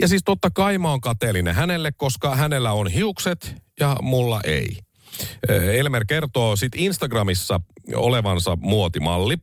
Ja 0.01 0.07
siis 0.07 0.21
totta 0.25 0.49
kai 0.51 0.77
mä 0.77 0.89
oon 0.89 1.01
kateellinen 1.01 1.55
hänelle, 1.55 1.91
koska 1.91 2.35
hänellä 2.35 2.71
on 2.71 2.87
hiukset 2.87 3.55
ja 3.79 3.97
mulla 4.01 4.41
ei. 4.43 4.77
Elmer 5.73 6.05
kertoo 6.05 6.55
sitten 6.55 6.81
Instagramissa 6.81 7.59
olevansa 7.95 8.57
muotimalli. 8.61 9.37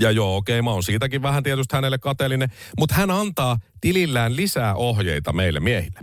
Ja 0.00 0.10
joo, 0.10 0.36
okei, 0.36 0.62
mä 0.62 0.70
oon 0.70 0.82
siitäkin 0.82 1.22
vähän 1.22 1.42
tietysti 1.42 1.76
hänelle 1.76 1.98
kateellinen, 1.98 2.52
mutta 2.78 2.94
hän 2.94 3.10
antaa 3.10 3.58
tilillään 3.80 4.36
lisää 4.36 4.74
ohjeita 4.74 5.32
meille 5.32 5.60
miehille. 5.60 6.00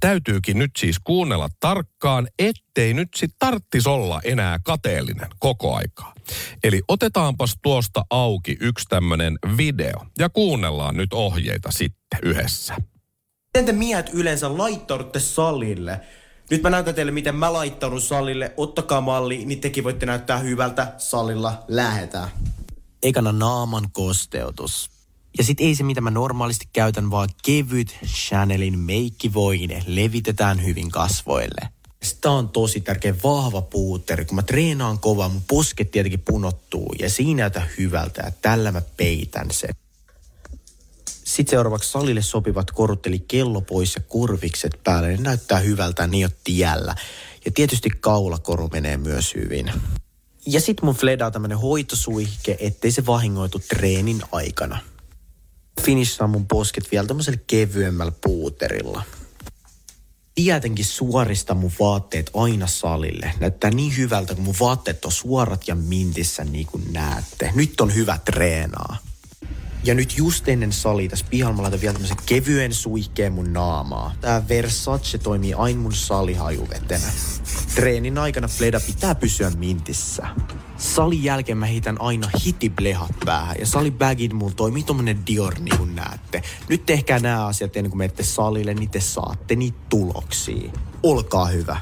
Täytyykin 0.00 0.58
nyt 0.58 0.70
siis 0.78 0.98
kuunnella 1.04 1.48
tarkkaan, 1.60 2.28
ettei 2.38 2.94
nyt 2.94 3.08
sit 3.16 3.30
tarttis 3.38 3.86
olla 3.86 4.20
enää 4.24 4.58
kateellinen 4.64 5.28
koko 5.38 5.74
aikaa. 5.74 6.12
Eli 6.64 6.82
otetaanpas 6.88 7.56
tuosta 7.62 8.04
auki 8.10 8.56
yksi 8.60 8.84
tämmönen 8.88 9.38
video 9.56 10.06
ja 10.18 10.28
kuunnellaan 10.28 10.96
nyt 10.96 11.12
ohjeita 11.12 11.70
sitten 11.70 12.20
yhdessä. 12.22 12.74
Miten 13.46 13.66
te 13.66 13.72
miehet 13.72 14.10
yleensä 14.12 14.58
laittaudutte 14.58 15.20
salille? 15.20 16.00
Nyt 16.50 16.62
mä 16.62 16.70
näytän 16.70 16.94
teille, 16.94 17.12
miten 17.12 17.36
mä 17.36 17.52
laittaudun 17.52 18.00
salille. 18.00 18.52
Ottakaa 18.56 19.00
malli, 19.00 19.44
niin 19.44 19.60
tekin 19.60 19.84
voitte 19.84 20.06
näyttää 20.06 20.38
hyvältä. 20.38 20.92
Salilla 20.98 21.64
lähetään. 21.68 22.28
Ekana 23.02 23.32
naaman 23.32 23.88
kosteutus. 23.92 24.90
Ja 25.38 25.44
sit 25.44 25.60
ei 25.60 25.74
se, 25.74 25.82
mitä 25.82 26.00
mä 26.00 26.10
normaalisti 26.10 26.68
käytän, 26.72 27.10
vaan 27.10 27.28
kevyt 27.44 27.96
Chanelin 28.04 28.78
meikkivoine 28.78 29.82
levitetään 29.86 30.64
hyvin 30.64 30.90
kasvoille. 30.90 31.68
Sitä 32.02 32.30
on 32.30 32.48
tosi 32.48 32.80
tärkeä 32.80 33.14
vahva 33.24 33.62
puuteri. 33.62 34.24
Kun 34.24 34.36
mä 34.36 34.42
treenaan 34.42 34.98
kovaa, 34.98 35.28
mun 35.28 35.42
posket 35.48 35.90
tietenkin 35.90 36.20
punottuu 36.20 36.94
ja 36.98 37.10
siinä 37.10 37.42
näytä 37.42 37.66
hyvältä 37.78 38.22
ja 38.22 38.32
tällä 38.42 38.72
mä 38.72 38.82
peitän 38.96 39.50
sen. 39.50 39.74
Sitten 41.28 41.50
seuraavaksi 41.50 41.90
salille 41.90 42.22
sopivat 42.22 42.70
korut, 42.70 43.06
eli 43.06 43.18
kello 43.18 43.60
pois 43.60 43.94
ja 43.94 44.02
kurvikset 44.08 44.80
päälle. 44.84 45.08
Ne 45.08 45.16
näyttää 45.16 45.58
hyvältä, 45.58 46.06
ne 46.06 46.24
on 46.24 46.30
tiellä. 46.44 46.94
Ja 47.44 47.50
tietysti 47.54 47.90
kaulakoru 48.00 48.68
menee 48.68 48.96
myös 48.96 49.34
hyvin. 49.34 49.72
Ja 50.46 50.60
sitten 50.60 50.84
mun 50.84 50.94
fledaa 50.94 51.30
tämmönen 51.30 51.58
hoitosuihke, 51.58 52.56
ettei 52.60 52.90
se 52.90 53.06
vahingoitu 53.06 53.58
treenin 53.58 54.22
aikana. 54.32 54.78
Finishaa 55.80 56.26
mun 56.26 56.46
posket 56.46 56.92
vielä 56.92 57.06
tämmöisellä 57.06 57.38
kevyemmällä 57.46 58.12
puuterilla. 58.24 59.02
Tietenkin 60.34 60.84
suorista 60.84 61.54
mun 61.54 61.72
vaatteet 61.80 62.30
aina 62.34 62.66
salille. 62.66 63.34
Näyttää 63.40 63.70
niin 63.70 63.96
hyvältä, 63.96 64.34
kun 64.34 64.44
mun 64.44 64.54
vaatteet 64.60 65.04
on 65.04 65.12
suorat 65.12 65.68
ja 65.68 65.74
mintissä 65.74 66.44
niin 66.44 66.66
kuin 66.66 66.92
näette. 66.92 67.52
Nyt 67.54 67.80
on 67.80 67.94
hyvä 67.94 68.18
treenaa. 68.24 68.96
Ja 69.84 69.94
nyt 69.94 70.18
just 70.18 70.48
ennen 70.48 70.72
sali 70.72 71.08
tässä 71.08 71.26
pihalla 71.30 71.56
mä 71.56 71.62
laitan 71.62 71.80
vielä 71.80 71.92
tämmöisen 71.92 72.16
kevyen 72.26 72.74
suihkeen 72.74 73.32
mun 73.32 73.52
naamaa. 73.52 74.14
Tää 74.20 74.48
Versace 74.48 75.18
toimii 75.18 75.54
aina 75.54 75.80
mun 75.80 75.92
salihajuvetenä. 75.92 77.06
Treenin 77.74 78.18
aikana 78.18 78.48
Fleda 78.48 78.80
pitää 78.80 79.14
pysyä 79.14 79.50
mintissä. 79.50 80.26
Salin 80.78 81.24
jälkeen 81.24 81.58
mä 81.58 81.66
heitän 81.66 82.00
aina 82.00 82.30
hitiblehat 82.44 83.12
päähän 83.24 83.56
ja 83.60 83.66
salibagit 83.66 84.32
mulla 84.32 84.54
toimii 84.56 84.82
tommonen 84.82 85.26
Dior 85.26 85.54
niin 85.58 85.78
kuin 85.78 85.96
näette. 85.96 86.42
Nyt 86.68 86.86
tehkää 86.86 87.18
nämä 87.18 87.46
asiat 87.46 87.76
ennen 87.76 87.90
kuin 87.90 87.98
menette 87.98 88.22
salille, 88.22 88.74
niin 88.74 88.90
te 88.90 89.00
saatte 89.00 89.56
niitä 89.56 89.78
tuloksia. 89.88 90.70
Olkaa 91.02 91.46
hyvä. 91.46 91.80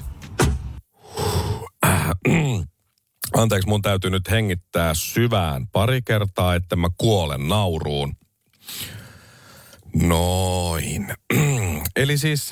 Anteeksi, 3.35 3.69
mun 3.69 3.83
täytyy 3.83 4.11
nyt 4.11 4.31
hengittää 4.31 4.95
syvään 4.95 5.67
pari 5.73 6.03
kertaa, 6.03 6.55
että 6.55 6.77
mä 6.77 6.89
kuolen 6.97 7.49
nauruun. 7.49 8.17
Noin. 10.03 11.07
Eli 11.97 12.19
siis, 12.19 12.51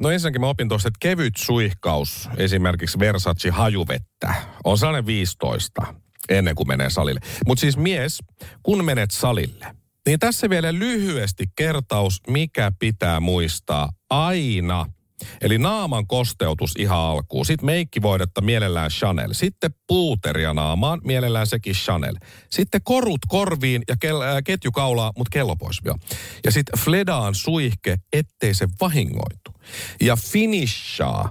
no 0.00 0.10
ensinnäkin 0.10 0.40
mä 0.40 0.48
opin 0.48 0.68
tuosta, 0.68 0.88
että 0.88 0.98
kevyt 1.00 1.36
suihkaus, 1.36 2.28
esimerkiksi 2.36 2.98
Versace 2.98 3.50
hajuvettä, 3.50 4.34
on 4.64 4.78
sellainen 4.78 5.06
15 5.06 5.94
ennen 6.28 6.54
kuin 6.54 6.68
menee 6.68 6.90
salille. 6.90 7.20
Mutta 7.46 7.60
siis 7.60 7.76
mies, 7.76 8.18
kun 8.62 8.84
menet 8.84 9.10
salille, 9.10 9.66
niin 10.06 10.18
tässä 10.18 10.50
vielä 10.50 10.74
lyhyesti 10.74 11.44
kertaus, 11.56 12.20
mikä 12.28 12.72
pitää 12.78 13.20
muistaa 13.20 13.88
aina– 14.10 14.86
Eli 15.40 15.58
naaman 15.58 16.06
kosteutus 16.06 16.74
ihan 16.78 16.98
alkuun. 16.98 17.46
Sitten 17.46 17.66
meikkivoidetta 17.66 18.40
mielellään 18.40 18.90
Chanel. 18.90 19.32
Sitten 19.32 19.70
puuteria 19.86 20.54
naamaan, 20.54 21.00
mielellään 21.04 21.46
sekin 21.46 21.74
Chanel. 21.74 22.16
Sitten 22.50 22.80
korut 22.84 23.20
korviin 23.28 23.82
ja 23.88 23.94
kel- 23.94 24.22
äh, 24.22 24.42
ketju 24.44 24.72
kaulaa, 24.72 25.12
mutta 25.16 25.30
kello 25.32 25.56
pois. 25.56 25.80
Jo. 25.84 25.94
Ja 26.44 26.50
sitten 26.52 26.78
Fledaan 26.80 27.34
suihke, 27.34 27.96
ettei 28.12 28.54
se 28.54 28.68
vahingoitu. 28.80 29.50
Ja 30.00 30.16
finishaa 30.16 31.30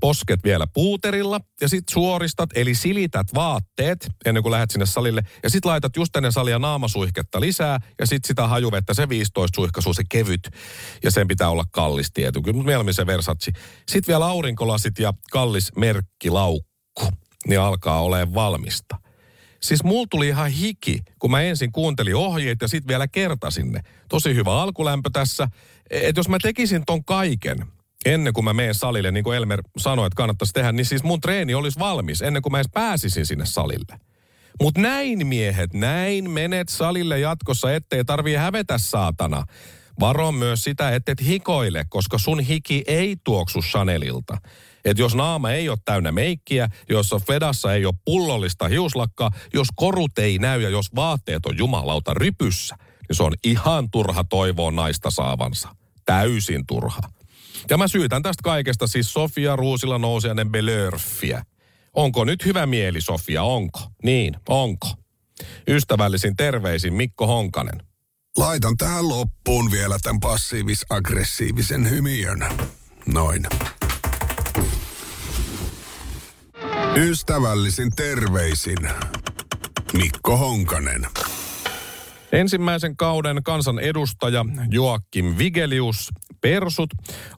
posket 0.00 0.44
vielä 0.44 0.66
puuterilla 0.74 1.40
ja 1.60 1.68
sitten 1.68 1.92
suoristat, 1.92 2.50
eli 2.54 2.74
silität 2.74 3.26
vaatteet 3.34 4.10
ennen 4.24 4.42
kuin 4.42 4.50
lähdet 4.50 4.70
sinne 4.70 4.86
salille. 4.86 5.22
Ja 5.42 5.50
sitten 5.50 5.70
laitat 5.70 5.96
just 5.96 6.16
ennen 6.16 6.32
salia 6.32 6.58
naamasuihketta 6.58 7.40
lisää 7.40 7.78
ja 7.98 8.06
sitten 8.06 8.28
sitä 8.28 8.46
hajuvettä, 8.46 8.94
se 8.94 9.08
15 9.08 9.56
suihkasu, 9.56 9.94
se 9.94 10.02
kevyt. 10.10 10.50
Ja 11.02 11.10
sen 11.10 11.28
pitää 11.28 11.48
olla 11.48 11.64
kallis 11.70 12.10
tietty, 12.14 12.42
kyllä 12.42 12.62
mieluummin 12.62 12.94
se 12.94 13.06
Versace. 13.06 13.52
Sitten 13.88 14.12
vielä 14.12 14.26
aurinkolasit 14.26 14.98
ja 14.98 15.14
kallis 15.30 15.76
merkkilaukku, 15.76 17.08
niin 17.46 17.60
alkaa 17.60 18.02
olemaan 18.02 18.34
valmista. 18.34 18.96
Siis 19.62 19.84
mulla 19.84 20.06
tuli 20.10 20.28
ihan 20.28 20.50
hiki, 20.50 21.02
kun 21.18 21.30
mä 21.30 21.40
ensin 21.40 21.72
kuuntelin 21.72 22.16
ohjeet 22.16 22.58
ja 22.62 22.68
sitten 22.68 22.88
vielä 22.88 23.08
kertasin 23.08 23.72
ne. 23.72 23.80
Tosi 24.08 24.34
hyvä 24.34 24.62
alkulämpö 24.62 25.10
tässä. 25.12 25.48
Että 25.90 26.18
jos 26.18 26.28
mä 26.28 26.36
tekisin 26.42 26.82
ton 26.86 27.04
kaiken, 27.04 27.66
ennen 28.04 28.32
kuin 28.32 28.44
mä 28.44 28.52
menen 28.52 28.74
salille, 28.74 29.10
niin 29.10 29.24
kuin 29.24 29.36
Elmer 29.36 29.62
sanoi, 29.78 30.06
että 30.06 30.16
kannattaisi 30.16 30.52
tehdä, 30.52 30.72
niin 30.72 30.86
siis 30.86 31.02
mun 31.02 31.20
treeni 31.20 31.54
olisi 31.54 31.78
valmis 31.78 32.22
ennen 32.22 32.42
kuin 32.42 32.52
mä 32.52 32.58
edes 32.58 32.70
pääsisin 32.74 33.26
sinne 33.26 33.46
salille. 33.46 34.00
Mutta 34.60 34.80
näin 34.80 35.26
miehet, 35.26 35.74
näin 35.74 36.30
menet 36.30 36.68
salille 36.68 37.18
jatkossa, 37.18 37.72
ettei 37.72 38.04
tarvii 38.04 38.34
hävetä 38.34 38.78
saatana. 38.78 39.44
Varo 40.00 40.32
myös 40.32 40.64
sitä, 40.64 40.90
että 40.90 41.12
et 41.12 41.20
hikoile, 41.20 41.84
koska 41.88 42.18
sun 42.18 42.40
hiki 42.40 42.84
ei 42.86 43.16
tuoksu 43.24 43.60
Chanelilta. 43.60 44.38
Et 44.84 44.98
jos 44.98 45.14
naama 45.14 45.50
ei 45.50 45.68
ole 45.68 45.78
täynnä 45.84 46.12
meikkiä, 46.12 46.68
jos 46.88 47.14
Fedassa 47.26 47.74
ei 47.74 47.86
ole 47.86 47.94
pullollista 48.04 48.68
hiuslakkaa, 48.68 49.30
jos 49.54 49.68
korut 49.74 50.18
ei 50.18 50.38
näy 50.38 50.62
ja 50.62 50.68
jos 50.68 50.94
vaatteet 50.94 51.46
on 51.46 51.58
jumalauta 51.58 52.14
rypyssä, 52.14 52.76
niin 52.78 53.16
se 53.16 53.22
on 53.22 53.34
ihan 53.44 53.90
turha 53.90 54.24
toivoa 54.24 54.70
naista 54.70 55.10
saavansa. 55.10 55.68
Täysin 56.04 56.66
turha. 56.66 57.00
Ja 57.70 57.78
mä 57.78 57.88
syytän 57.88 58.22
tästä 58.22 58.42
kaikesta 58.42 58.86
siis 58.86 59.12
Sofia 59.12 59.56
Ruusilla 59.56 59.98
nousijainen 59.98 60.50
Belörfiä. 60.50 61.44
Onko 61.92 62.24
nyt 62.24 62.44
hyvä 62.44 62.66
mieli, 62.66 63.00
Sofia, 63.00 63.42
onko? 63.42 63.80
Niin, 64.02 64.36
onko? 64.48 64.88
Ystävällisin 65.68 66.36
terveisin 66.36 66.94
Mikko 66.94 67.26
Honkanen. 67.26 67.82
Laitan 68.36 68.76
tähän 68.76 69.08
loppuun 69.08 69.70
vielä 69.70 69.98
tämän 70.02 70.20
passiivis-aggressiivisen 70.20 71.90
hymiön. 71.90 72.44
Noin. 73.06 73.46
Ystävällisin 76.96 77.90
terveisin 77.96 78.78
Mikko 79.92 80.36
Honkanen. 80.36 81.06
Ensimmäisen 82.32 82.96
kauden 82.96 83.42
kansan 83.42 83.78
edustaja 83.78 84.46
Joakim 84.70 85.34
Vigelius 85.38 86.08
persut 86.42 86.90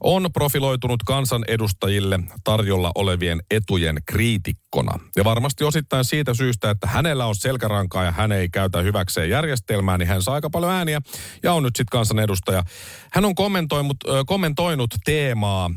on 0.03 0.29
profiloitunut 0.33 1.03
kansanedustajille 1.03 2.19
tarjolla 2.43 2.91
olevien 2.95 3.41
etujen 3.51 3.97
kriitikkona. 4.05 4.99
Ja 5.15 5.23
varmasti 5.23 5.63
osittain 5.63 6.05
siitä 6.05 6.33
syystä, 6.33 6.69
että 6.69 6.87
hänellä 6.87 7.25
on 7.25 7.35
selkärankaa 7.35 8.03
ja 8.03 8.11
hän 8.11 8.31
ei 8.31 8.49
käytä 8.49 8.81
hyväkseen 8.81 9.29
järjestelmää, 9.29 9.97
niin 9.97 10.07
hän 10.07 10.21
saa 10.21 10.35
aika 10.35 10.49
paljon 10.49 10.71
ääniä 10.71 11.01
ja 11.43 11.53
on 11.53 11.63
nyt 11.63 11.75
sitten 11.75 11.91
kansanedustaja. 11.91 12.63
Hän 13.11 13.25
on 13.25 13.35
kommentoinut, 13.35 13.97
kommentoinut 14.25 14.89
teemaa 15.05 15.71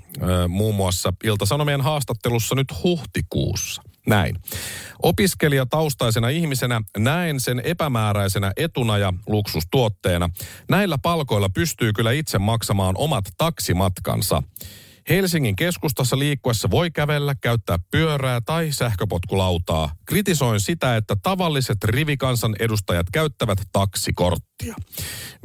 muun 0.49 0.75
muassa 0.75 1.13
Ilta-Sanomien 1.25 1.81
haastattelussa 1.81 2.55
nyt 2.55 2.83
huhtikuussa. 2.83 3.83
Näin. 4.09 4.37
Opiskelijataustaisena 5.03 6.29
ihmisenä 6.29 6.83
näen 6.99 7.41
sen 7.41 7.61
epämääräisenä 7.65 8.53
etuna 8.57 8.99
ja 8.99 9.13
luksustuotteena. 9.27 10.31
Näillä 10.69 10.99
palkoilla 11.03 11.49
pystyy 11.49 11.93
kyllä 11.93 12.13
itse 12.13 12.39
maksamaan 12.39 12.95
omat 12.99 13.25
taksimatkansa. 13.39 14.43
Helsingin 15.09 15.57
keskustassa 15.57 16.19
liikkuessa 16.19 16.71
voi 16.71 16.91
kävellä, 16.91 17.35
käyttää 17.41 17.79
pyörää 17.91 18.41
tai 18.41 18.73
sähköpotkulautaa. 18.73 19.98
Kritisoin 20.09 20.61
sitä, 20.61 20.97
että 20.97 21.17
tavalliset 21.23 21.85
rivikansan 21.85 22.57
edustajat 22.59 23.07
käyttävät 23.13 23.59
taksikorttia. 23.73 24.75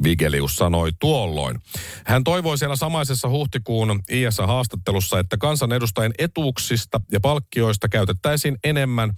Vigelius 0.02 0.56
sanoi 0.56 0.90
tuolloin. 1.00 1.58
Hän 2.06 2.24
toivoi 2.24 2.58
siellä 2.58 2.76
samaisessa 2.76 3.28
huhtikuun 3.28 4.00
IS-haastattelussa, 4.10 5.18
että 5.18 5.36
kansanedustajien 5.36 6.12
etuuksista 6.18 7.00
ja 7.12 7.20
palkkioista 7.20 7.88
käytettäisiin 7.88 8.58
enemmän, 8.64 9.12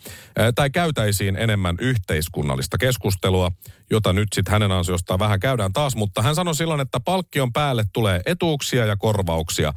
tai 0.55 0.71
käytäisiin 0.71 1.37
enemmän 1.37 1.77
yhteiskunnallista 1.81 2.79
keskustelua, 2.79 3.51
jota 3.91 4.13
nyt 4.13 4.29
sitten 4.35 4.53
hänen 4.53 4.73
ansiostaan 4.73 5.19
vähän 5.19 5.41
käydään 5.41 5.73
taas, 5.73 5.97
mutta 5.97 6.23
hän 6.23 6.35
sanoi 6.35 6.55
silloin, 6.55 6.81
että 6.81 7.01
palkkion 7.01 7.53
päälle 7.53 7.85
tulee 7.93 8.21
etuuksia 8.27 8.87
ja 8.87 8.97
korvauksia. 8.97 9.73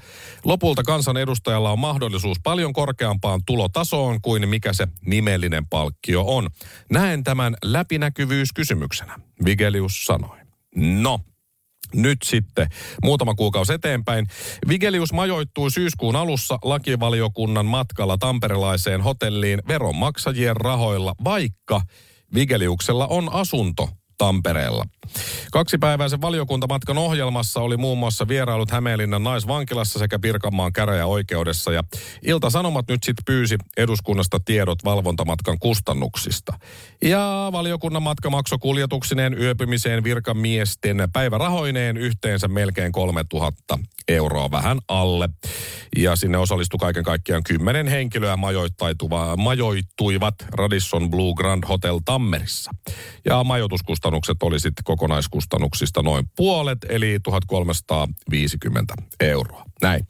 Lopulta 0.45 0.83
kansanedustajalla 0.83 1.71
on 1.71 1.79
mahdollisuus 1.79 2.37
paljon 2.43 2.73
korkeampaan 2.73 3.41
tulotasoon 3.45 4.21
kuin 4.21 4.49
mikä 4.49 4.73
se 4.73 4.87
nimellinen 5.05 5.58
palkkio 5.67 6.23
on. 6.27 6.49
Näen 6.91 7.23
tämän 7.23 7.55
läpinäkyvyyskysymyksenä, 7.63 9.19
Vigelius 9.45 10.05
sanoi. 10.05 10.37
No, 10.75 11.19
nyt 11.93 12.17
sitten 12.25 12.67
muutama 13.03 13.35
kuukausi 13.35 13.73
eteenpäin. 13.73 14.27
Vigelius 14.67 15.13
majoittui 15.13 15.71
syyskuun 15.71 16.15
alussa 16.15 16.59
lakivaliokunnan 16.63 17.65
matkalla 17.65 18.17
tamperelaiseen 18.17 19.01
hotelliin 19.01 19.61
veronmaksajien 19.67 20.57
rahoilla, 20.57 21.15
vaikka 21.23 21.81
Vigeliuksella 22.33 23.07
on 23.07 23.33
asunto 23.33 23.89
Tampereella. 24.19 24.85
Kaksipäiväisen 25.51 26.21
valiokuntamatkan 26.21 26.97
ohjelmassa 26.97 27.59
oli 27.59 27.77
muun 27.77 27.97
muassa 27.97 28.27
vierailut 28.27 28.71
Hämeenlinnan 28.71 29.23
naisvankilassa 29.23 29.99
sekä 29.99 30.19
Pirkanmaan 30.19 30.73
käräjäoikeudessa. 30.73 31.71
Ja 31.71 31.83
Ilta-Sanomat 32.25 32.85
nyt 32.87 33.03
sitten 33.03 33.25
pyysi 33.25 33.57
eduskunnasta 33.77 34.39
tiedot 34.45 34.83
valvontamatkan 34.83 35.59
kustannuksista. 35.59 36.59
Ja 37.03 37.49
valiokunnan 37.51 38.03
matka 38.03 38.29
maksoi 38.29 38.57
kuljetuksineen, 38.59 39.41
yöpymiseen, 39.41 40.03
virkamiesten 40.03 41.07
päivärahoineen 41.13 41.97
yhteensä 41.97 42.47
melkein 42.47 42.91
3000 42.91 43.79
euroa 44.07 44.51
vähän 44.51 44.79
alle. 44.87 45.29
Ja 45.97 46.15
sinne 46.15 46.37
osallistui 46.37 46.77
kaiken 46.79 47.03
kaikkiaan 47.03 47.43
kymmenen 47.43 47.87
henkilöä 47.87 48.37
majoittuivat 49.37 50.35
Radisson 50.51 51.09
Blue 51.09 51.33
Grand 51.33 51.63
Hotel 51.69 51.99
Tammerissa. 52.05 52.71
Ja 53.25 53.43
majoituskustannukset 53.43 54.08
oli 54.41 54.59
sitten 54.59 54.83
kokonaiskustannuksista 54.83 56.01
noin 56.01 56.25
puolet, 56.35 56.77
eli 56.89 57.19
1350 57.23 58.93
euroa. 59.19 59.63
Näin. 59.81 60.07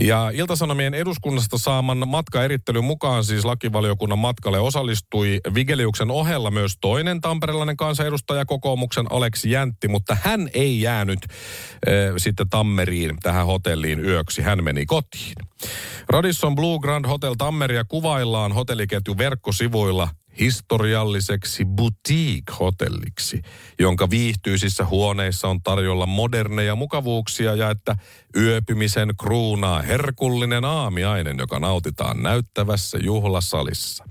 Ja 0.00 0.30
Iltasanomien 0.34 0.94
eduskunnasta 0.94 1.58
saaman 1.58 2.08
matkaerittelyn 2.08 2.84
mukaan 2.84 3.24
siis 3.24 3.44
lakivaliokunnan 3.44 4.18
matkalle 4.18 4.58
osallistui 4.58 5.40
Vigeliuksen 5.54 6.10
ohella 6.10 6.50
myös 6.50 6.72
toinen 6.80 7.20
tamperelainen 7.20 7.76
kansanedustaja 7.76 8.44
kokoomuksen 8.44 9.06
Aleksi 9.10 9.50
Jäntti, 9.50 9.88
mutta 9.88 10.16
hän 10.22 10.48
ei 10.54 10.80
jäänyt 10.80 11.18
äh, 11.22 12.14
sitten 12.16 12.48
Tammeriin 12.48 13.16
tähän 13.22 13.46
hotelliin 13.46 14.04
yöksi. 14.04 14.42
Hän 14.42 14.64
meni 14.64 14.86
kotiin. 14.86 15.34
Radisson 16.08 16.54
Blue 16.54 16.78
Grand 16.78 17.08
Hotel 17.08 17.34
Tammeria 17.38 17.84
kuvaillaan 17.84 18.52
hotelliketju 18.52 19.18
verkkosivuilla 19.18 20.08
historialliseksi 20.40 21.64
boutique-hotelliksi, 21.64 23.42
jonka 23.78 24.10
viihtyisissä 24.10 24.84
huoneissa 24.84 25.48
on 25.48 25.62
tarjolla 25.62 26.06
moderneja 26.06 26.76
mukavuuksia 26.76 27.54
ja 27.54 27.70
että 27.70 27.96
yöpymisen 28.36 29.08
kruunaa 29.20 29.82
herkullinen 29.82 30.64
aamiainen, 30.64 31.38
joka 31.38 31.58
nautitaan 31.58 32.22
näyttävässä 32.22 32.98
juhlasalissa. 33.02 34.04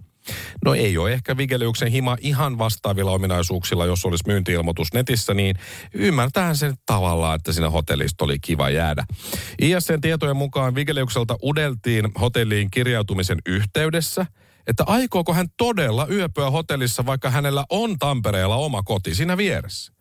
No 0.65 0.73
ei 0.73 0.97
ole 0.97 1.13
ehkä 1.13 1.37
Vigeliuksen 1.37 1.91
hima 1.91 2.17
ihan 2.21 2.57
vastaavilla 2.57 3.11
ominaisuuksilla, 3.11 3.85
jos 3.85 4.05
olisi 4.05 4.23
myyntiilmoitus 4.27 4.93
netissä, 4.93 5.33
niin 5.33 5.55
ymmärtää 5.93 6.53
sen 6.53 6.73
tavallaan, 6.85 7.35
että 7.35 7.53
siinä 7.53 7.69
hotellista 7.69 8.25
oli 8.25 8.39
kiva 8.39 8.69
jäädä. 8.69 9.05
ISN 9.61 10.01
tietojen 10.01 10.37
mukaan 10.37 10.75
Vigeliukselta 10.75 11.37
udeltiin 11.43 12.11
hotelliin 12.21 12.71
kirjautumisen 12.71 13.37
yhteydessä– 13.45 14.25
että 14.67 14.83
aikooko 14.87 15.33
hän 15.33 15.47
todella 15.57 16.07
yöpyä 16.07 16.49
hotellissa, 16.49 17.05
vaikka 17.05 17.29
hänellä 17.29 17.65
on 17.69 17.99
Tampereella 17.99 18.55
oma 18.55 18.83
koti 18.83 19.15
siinä 19.15 19.37
vieressä. 19.37 19.93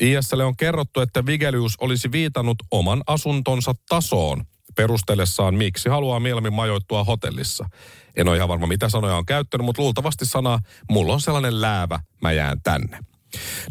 ISL 0.00 0.40
on 0.40 0.56
kerrottu, 0.56 1.00
että 1.00 1.26
Vigelius 1.26 1.76
olisi 1.80 2.12
viitannut 2.12 2.56
oman 2.70 3.02
asuntonsa 3.06 3.74
tasoon 3.88 4.44
perustellessaan, 4.76 5.54
miksi 5.54 5.88
haluaa 5.88 6.20
mieluummin 6.20 6.52
majoittua 6.52 7.04
hotellissa. 7.04 7.68
En 8.16 8.28
ole 8.28 8.36
ihan 8.36 8.48
varma, 8.48 8.66
mitä 8.66 8.88
sanoja 8.88 9.16
on 9.16 9.26
käyttänyt, 9.26 9.64
mutta 9.64 9.82
luultavasti 9.82 10.26
sana, 10.26 10.58
mulla 10.90 11.12
on 11.12 11.20
sellainen 11.20 11.60
läävä, 11.60 12.00
mä 12.22 12.32
jään 12.32 12.60
tänne. 12.62 12.98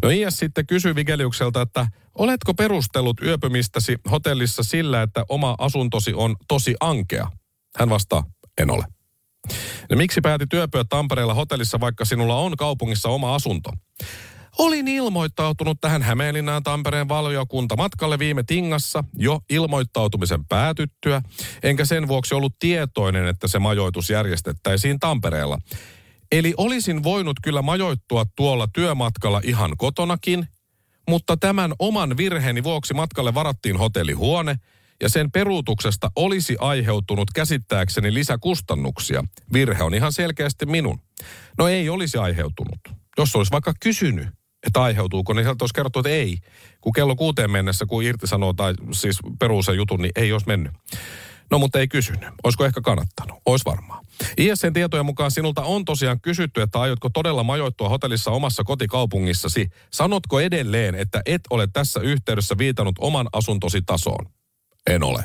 No 0.04 0.10
IS 0.10 0.38
sitten 0.38 0.68
kysyi 0.68 0.96
Vigeliukselta, 0.96 1.62
että 1.62 1.88
oletko 2.16 2.54
perustellut 2.54 3.22
yöpymistäsi 3.22 3.96
hotellissa 4.12 4.64
sillä, 4.64 5.02
että 5.02 5.26
oma 5.30 5.56
asuntosi 5.58 6.14
on 6.14 6.36
tosi 6.48 6.76
ankea? 6.80 7.28
Hän 7.80 7.90
vastaa, 7.90 8.24
en 8.62 8.72
ole. 8.72 8.84
No 9.90 9.98
miksi 9.98 10.22
päätit 10.22 10.50
työpyä 10.50 10.84
Tampereella 10.90 11.34
hotellissa, 11.34 11.80
vaikka 11.80 12.06
sinulla 12.06 12.36
on 12.36 12.58
kaupungissa 12.58 13.10
oma 13.10 13.36
asunto? 13.36 13.70
Olin 14.58 14.88
ilmoittautunut 14.88 15.78
tähän 15.82 16.02
Hämeenlinnaan 16.02 16.64
Tampereen 16.64 17.10
valiokunta 17.10 17.76
matkalle 17.76 18.20
viime 18.20 18.44
tingassa 18.44 19.04
jo 19.18 19.40
ilmoittautumisen 19.50 20.46
päätyttyä, 20.46 21.22
enkä 21.64 21.86
sen 21.86 22.08
vuoksi 22.08 22.36
ollut 22.36 22.54
tietoinen, 22.60 23.28
että 23.28 23.48
se 23.48 23.60
majoitus 23.60 24.10
järjestettäisiin 24.10 25.00
Tampereella. 25.00 25.60
Eli 26.32 26.54
olisin 26.58 27.04
voinut 27.04 27.38
kyllä 27.44 27.62
majoittua 27.62 28.26
tuolla 28.36 28.68
työmatkalla 28.74 29.42
ihan 29.44 29.72
kotonakin, 29.78 30.48
mutta 31.10 31.38
tämän 31.38 31.74
oman 31.80 32.18
virheeni 32.18 32.64
vuoksi 32.64 32.94
matkalle 32.94 33.34
varattiin 33.34 33.78
hotellihuone– 33.78 34.56
ja 35.02 35.10
sen 35.10 35.32
peruutuksesta 35.32 36.12
olisi 36.16 36.56
aiheutunut 36.60 37.32
käsittääkseni 37.36 38.14
lisäkustannuksia. 38.14 39.24
Virhe 39.54 39.84
on 39.84 39.94
ihan 39.94 40.14
selkeästi 40.14 40.66
minun. 40.66 41.00
No 41.58 41.68
ei 41.68 41.90
olisi 41.90 42.18
aiheutunut. 42.18 42.80
Jos 43.18 43.36
olisi 43.36 43.52
vaikka 43.52 43.74
kysynyt, 43.80 44.28
että 44.68 44.82
aiheutuuko, 44.82 45.34
niin 45.34 45.46
sieltä 45.46 45.64
olisi 45.64 45.74
kerrottu, 45.74 46.00
että 46.00 46.10
ei. 46.10 46.38
Kun 46.82 46.94
kello 46.94 47.16
kuuteen 47.16 47.52
mennessä, 47.52 47.86
kun 47.86 48.04
irti 48.04 48.28
sanoo 48.28 48.54
tai 48.54 48.74
siis 48.92 49.20
peruu 49.40 49.64
sen 49.64 49.76
jutun, 49.76 50.02
niin 50.02 50.12
ei 50.16 50.32
olisi 50.32 50.48
mennyt. 50.48 50.74
No 51.52 51.60
mutta 51.60 51.80
ei 51.80 51.88
kysynyt. 51.88 52.30
Olisiko 52.44 52.66
ehkä 52.66 52.82
kannattanut? 52.82 53.38
Ois 53.46 53.66
varmaan. 53.66 54.06
ISN 54.38 54.74
tietojen 54.74 55.06
mukaan 55.06 55.32
sinulta 55.32 55.62
on 55.62 55.86
tosiaan 55.86 56.22
kysytty, 56.22 56.62
että 56.62 56.82
aiotko 56.82 57.10
todella 57.10 57.44
majoittua 57.44 57.90
hotellissa 57.90 58.32
omassa 58.32 58.64
kotikaupungissasi. 58.64 59.70
Sanotko 59.92 60.40
edelleen, 60.40 60.96
että 60.96 61.22
et 61.26 61.42
ole 61.50 61.68
tässä 61.74 62.00
yhteydessä 62.00 62.58
viitannut 62.58 62.96
oman 63.00 63.28
asuntosi 63.34 63.82
tasoon? 63.82 64.26
En 64.90 65.04
ole. 65.04 65.24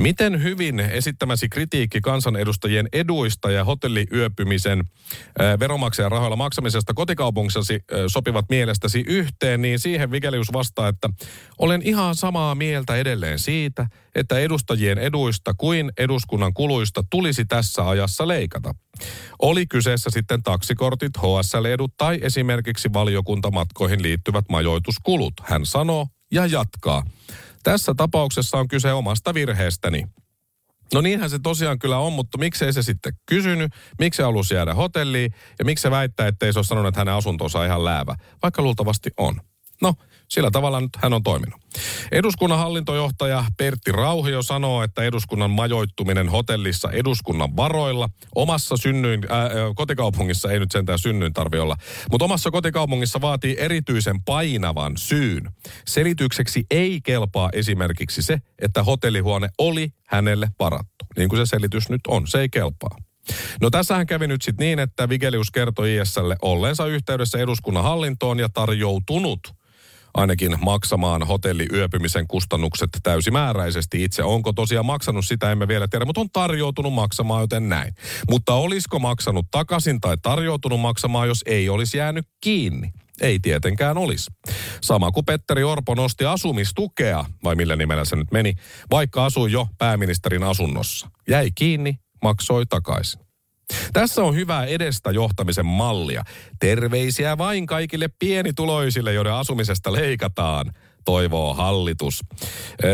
Miten 0.00 0.42
hyvin 0.42 0.80
esittämäsi 0.80 1.48
kritiikki 1.48 2.00
kansanedustajien 2.00 2.88
eduista 2.92 3.50
ja 3.50 3.64
hotelliyöpymisen 3.64 4.84
veromaksajan 5.60 6.12
rahoilla 6.12 6.36
maksamisesta 6.36 6.94
kotikaupungissasi 6.94 7.80
sopivat 8.06 8.44
mielestäsi 8.48 9.04
yhteen, 9.06 9.62
niin 9.62 9.78
siihen 9.78 10.10
Vigelius 10.10 10.52
vastaa, 10.52 10.88
että 10.88 11.08
olen 11.58 11.82
ihan 11.84 12.14
samaa 12.14 12.54
mieltä 12.54 12.96
edelleen 12.96 13.38
siitä, 13.38 13.86
että 14.14 14.38
edustajien 14.38 14.98
eduista 14.98 15.54
kuin 15.54 15.92
eduskunnan 15.98 16.54
kuluista 16.54 17.04
tulisi 17.10 17.44
tässä 17.44 17.88
ajassa 17.88 18.28
leikata. 18.28 18.74
Oli 19.42 19.66
kyseessä 19.66 20.10
sitten 20.10 20.42
taksikortit, 20.42 21.12
HSL-edut 21.18 21.92
tai 21.96 22.18
esimerkiksi 22.22 22.92
valiokuntamatkoihin 22.92 24.02
liittyvät 24.02 24.44
majoituskulut. 24.48 25.34
Hän 25.42 25.66
sanoo 25.66 26.06
ja 26.32 26.46
jatkaa. 26.46 27.02
Tässä 27.62 27.94
tapauksessa 27.96 28.58
on 28.58 28.68
kyse 28.68 28.92
omasta 28.92 29.34
virheestäni. 29.34 30.04
No 30.94 31.00
niinhän 31.00 31.30
se 31.30 31.38
tosiaan 31.38 31.78
kyllä 31.78 31.98
on, 31.98 32.12
mutta 32.12 32.38
miksei 32.38 32.72
se 32.72 32.82
sitten 32.82 33.12
kysynyt, 33.26 33.72
miksi 33.98 34.22
halusi 34.22 34.54
jäädä 34.54 34.74
hotelliin 34.74 35.32
ja 35.58 35.64
miksi 35.64 35.82
se 35.82 35.90
väittää, 35.90 36.26
ettei 36.26 36.52
se 36.52 36.58
ole 36.58 36.66
sanonut, 36.66 36.88
että 36.88 37.00
hänen 37.00 37.14
asuntonsa 37.14 37.58
on 37.58 37.66
ihan 37.66 37.84
läävä, 37.84 38.14
vaikka 38.42 38.62
luultavasti 38.62 39.10
on. 39.16 39.40
No, 39.82 39.94
Sillä 40.30 40.50
tavalla 40.50 40.80
nyt 40.80 40.90
hän 40.96 41.12
on 41.12 41.22
toiminut. 41.22 41.60
Eduskunnan 42.12 42.58
hallintojohtaja 42.58 43.44
Pertti 43.56 43.92
Rauhio 43.92 44.42
sanoo, 44.42 44.82
että 44.82 45.02
eduskunnan 45.02 45.50
majoittuminen 45.50 46.28
hotellissa 46.28 46.90
eduskunnan 46.90 47.56
varoilla 47.56 48.08
omassa 48.34 48.76
synnyin, 48.76 49.20
ää, 49.28 49.50
kotikaupungissa 49.74 50.52
ei 50.52 50.58
nyt 50.58 50.72
sentään 50.72 50.98
synnyin 50.98 51.32
tarvi 51.32 51.58
olla, 51.58 51.76
mutta 52.10 52.24
omassa 52.24 52.50
kotikaupungissa 52.50 53.20
vaatii 53.20 53.56
erityisen 53.58 54.22
painavan 54.24 54.96
syyn. 54.96 55.50
Selitykseksi 55.86 56.64
ei 56.70 57.00
kelpaa 57.00 57.50
esimerkiksi 57.52 58.22
se, 58.22 58.38
että 58.58 58.82
hotellihuone 58.82 59.48
oli 59.58 59.88
hänelle 60.06 60.48
varattu. 60.60 61.04
Niin 61.16 61.28
kuin 61.28 61.46
se 61.46 61.50
selitys 61.50 61.88
nyt 61.88 62.00
on, 62.08 62.26
se 62.26 62.40
ei 62.40 62.48
kelpaa. 62.48 62.96
No 63.60 63.70
tässähän 63.70 64.06
kävi 64.06 64.26
nyt 64.26 64.42
sitten 64.42 64.64
niin, 64.64 64.78
että 64.78 65.08
Vigelius 65.08 65.50
kertoi 65.50 65.96
ISlle 65.96 66.36
olleensa 66.42 66.86
yhteydessä 66.86 67.38
eduskunnan 67.38 67.84
hallintoon 67.84 68.38
ja 68.38 68.48
tarjoutunut 68.48 69.40
ainakin 70.14 70.56
maksamaan 70.64 71.22
hotelliyöpymisen 71.22 72.26
kustannukset 72.26 72.90
täysimääräisesti 73.02 74.04
itse. 74.04 74.22
Onko 74.22 74.52
tosiaan 74.52 74.86
maksanut 74.86 75.24
sitä, 75.26 75.52
emme 75.52 75.68
vielä 75.68 75.88
tiedä, 75.88 76.04
mutta 76.04 76.20
on 76.20 76.30
tarjoutunut 76.30 76.92
maksamaan, 76.92 77.40
joten 77.40 77.68
näin. 77.68 77.94
Mutta 78.30 78.54
olisiko 78.54 78.98
maksanut 78.98 79.46
takaisin 79.50 80.00
tai 80.00 80.16
tarjoutunut 80.22 80.80
maksamaan, 80.80 81.28
jos 81.28 81.42
ei 81.46 81.68
olisi 81.68 81.98
jäänyt 81.98 82.26
kiinni? 82.40 82.92
Ei 83.20 83.38
tietenkään 83.40 83.98
olisi. 83.98 84.30
Sama 84.80 85.10
kuin 85.10 85.26
Petteri 85.26 85.64
Orpo 85.64 85.94
nosti 85.94 86.24
asumistukea, 86.24 87.24
vai 87.44 87.54
millä 87.54 87.76
nimellä 87.76 88.04
se 88.04 88.16
nyt 88.16 88.32
meni, 88.32 88.54
vaikka 88.90 89.24
asui 89.24 89.52
jo 89.52 89.68
pääministerin 89.78 90.42
asunnossa. 90.42 91.10
Jäi 91.28 91.50
kiinni, 91.54 91.94
maksoi 92.22 92.66
takaisin. 92.66 93.29
Tässä 93.92 94.22
on 94.22 94.34
hyvää 94.34 94.64
edestä 94.64 95.10
johtamisen 95.10 95.66
mallia. 95.66 96.24
Terveisiä 96.60 97.38
vain 97.38 97.66
kaikille 97.66 98.08
pienituloisille, 98.18 99.12
joiden 99.12 99.32
asumisesta 99.32 99.92
leikataan 99.92 100.72
toivoo 101.04 101.54
hallitus. 101.54 102.20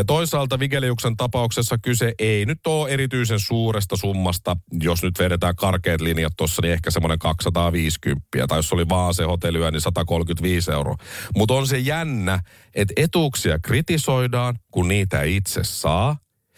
Toisaalta 0.06 0.58
Vigeliuksen 0.58 1.16
tapauksessa 1.16 1.78
kyse 1.78 2.14
ei 2.18 2.46
nyt 2.46 2.66
ole 2.66 2.90
erityisen 2.90 3.40
suuresta 3.40 3.96
summasta. 3.96 4.56
Jos 4.82 5.02
nyt 5.02 5.18
vedetään 5.18 5.56
karkeat 5.56 6.00
linjat 6.00 6.32
tuossa, 6.36 6.62
niin 6.62 6.72
ehkä 6.72 6.90
semmoinen 6.90 7.18
250. 7.18 8.26
Tai 8.48 8.58
jos 8.58 8.72
oli 8.72 8.88
vaan 8.88 9.14
se 9.14 9.24
hotellyö, 9.24 9.70
niin 9.70 9.80
135 9.80 10.72
euroa. 10.72 10.96
Mutta 11.36 11.54
on 11.54 11.66
se 11.66 11.78
jännä, 11.78 12.40
että 12.74 12.94
etuuksia 12.96 13.58
kritisoidaan, 13.58 14.58
kun 14.70 14.88
niitä 14.88 15.22
itse 15.22 15.60
saa. 15.64 16.16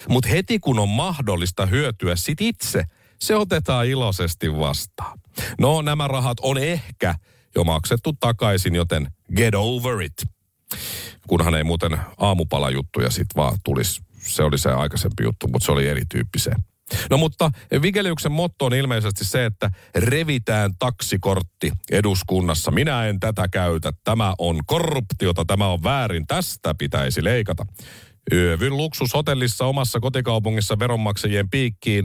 Mutta 0.08 0.28
heti 0.28 0.58
kun 0.58 0.78
on 0.78 0.88
mahdollista 0.88 1.66
hyötyä 1.66 2.16
sit 2.16 2.40
itse– 2.40 2.84
se 3.18 3.36
otetaan 3.36 3.86
iloisesti 3.86 4.58
vastaan. 4.58 5.18
No, 5.58 5.82
nämä 5.82 6.08
rahat 6.08 6.40
on 6.40 6.58
ehkä 6.58 7.14
jo 7.54 7.64
maksettu 7.64 8.12
takaisin, 8.20 8.74
joten 8.74 9.12
get 9.36 9.54
over 9.54 10.02
it. 10.02 10.26
Kunhan 11.26 11.54
ei 11.54 11.64
muuten 11.64 11.98
aamupalajuttuja 12.18 13.10
sit 13.10 13.26
vaan 13.36 13.58
tulisi. 13.64 14.00
Se 14.18 14.42
oli 14.42 14.58
se 14.58 14.70
aikaisempi 14.70 15.22
juttu, 15.22 15.48
mutta 15.48 15.66
se 15.66 15.72
oli 15.72 15.88
erityyppiseen. 15.88 16.64
No 17.10 17.18
mutta 17.18 17.50
Vigeliuksen 17.82 18.32
motto 18.32 18.66
on 18.66 18.74
ilmeisesti 18.74 19.24
se, 19.24 19.44
että 19.44 19.70
revitään 19.94 20.70
taksikortti 20.78 21.72
eduskunnassa. 21.90 22.70
Minä 22.70 23.06
en 23.06 23.20
tätä 23.20 23.48
käytä. 23.48 23.92
Tämä 24.04 24.34
on 24.38 24.60
korruptiota, 24.66 25.44
tämä 25.44 25.68
on 25.68 25.82
väärin. 25.82 26.26
Tästä 26.26 26.74
pitäisi 26.74 27.24
leikata. 27.24 27.66
Yövyn 28.32 28.76
luksushotellissa 28.76 29.64
omassa 29.64 30.00
kotikaupungissa 30.00 30.78
veronmaksajien 30.78 31.50
piikkiin, 31.50 32.04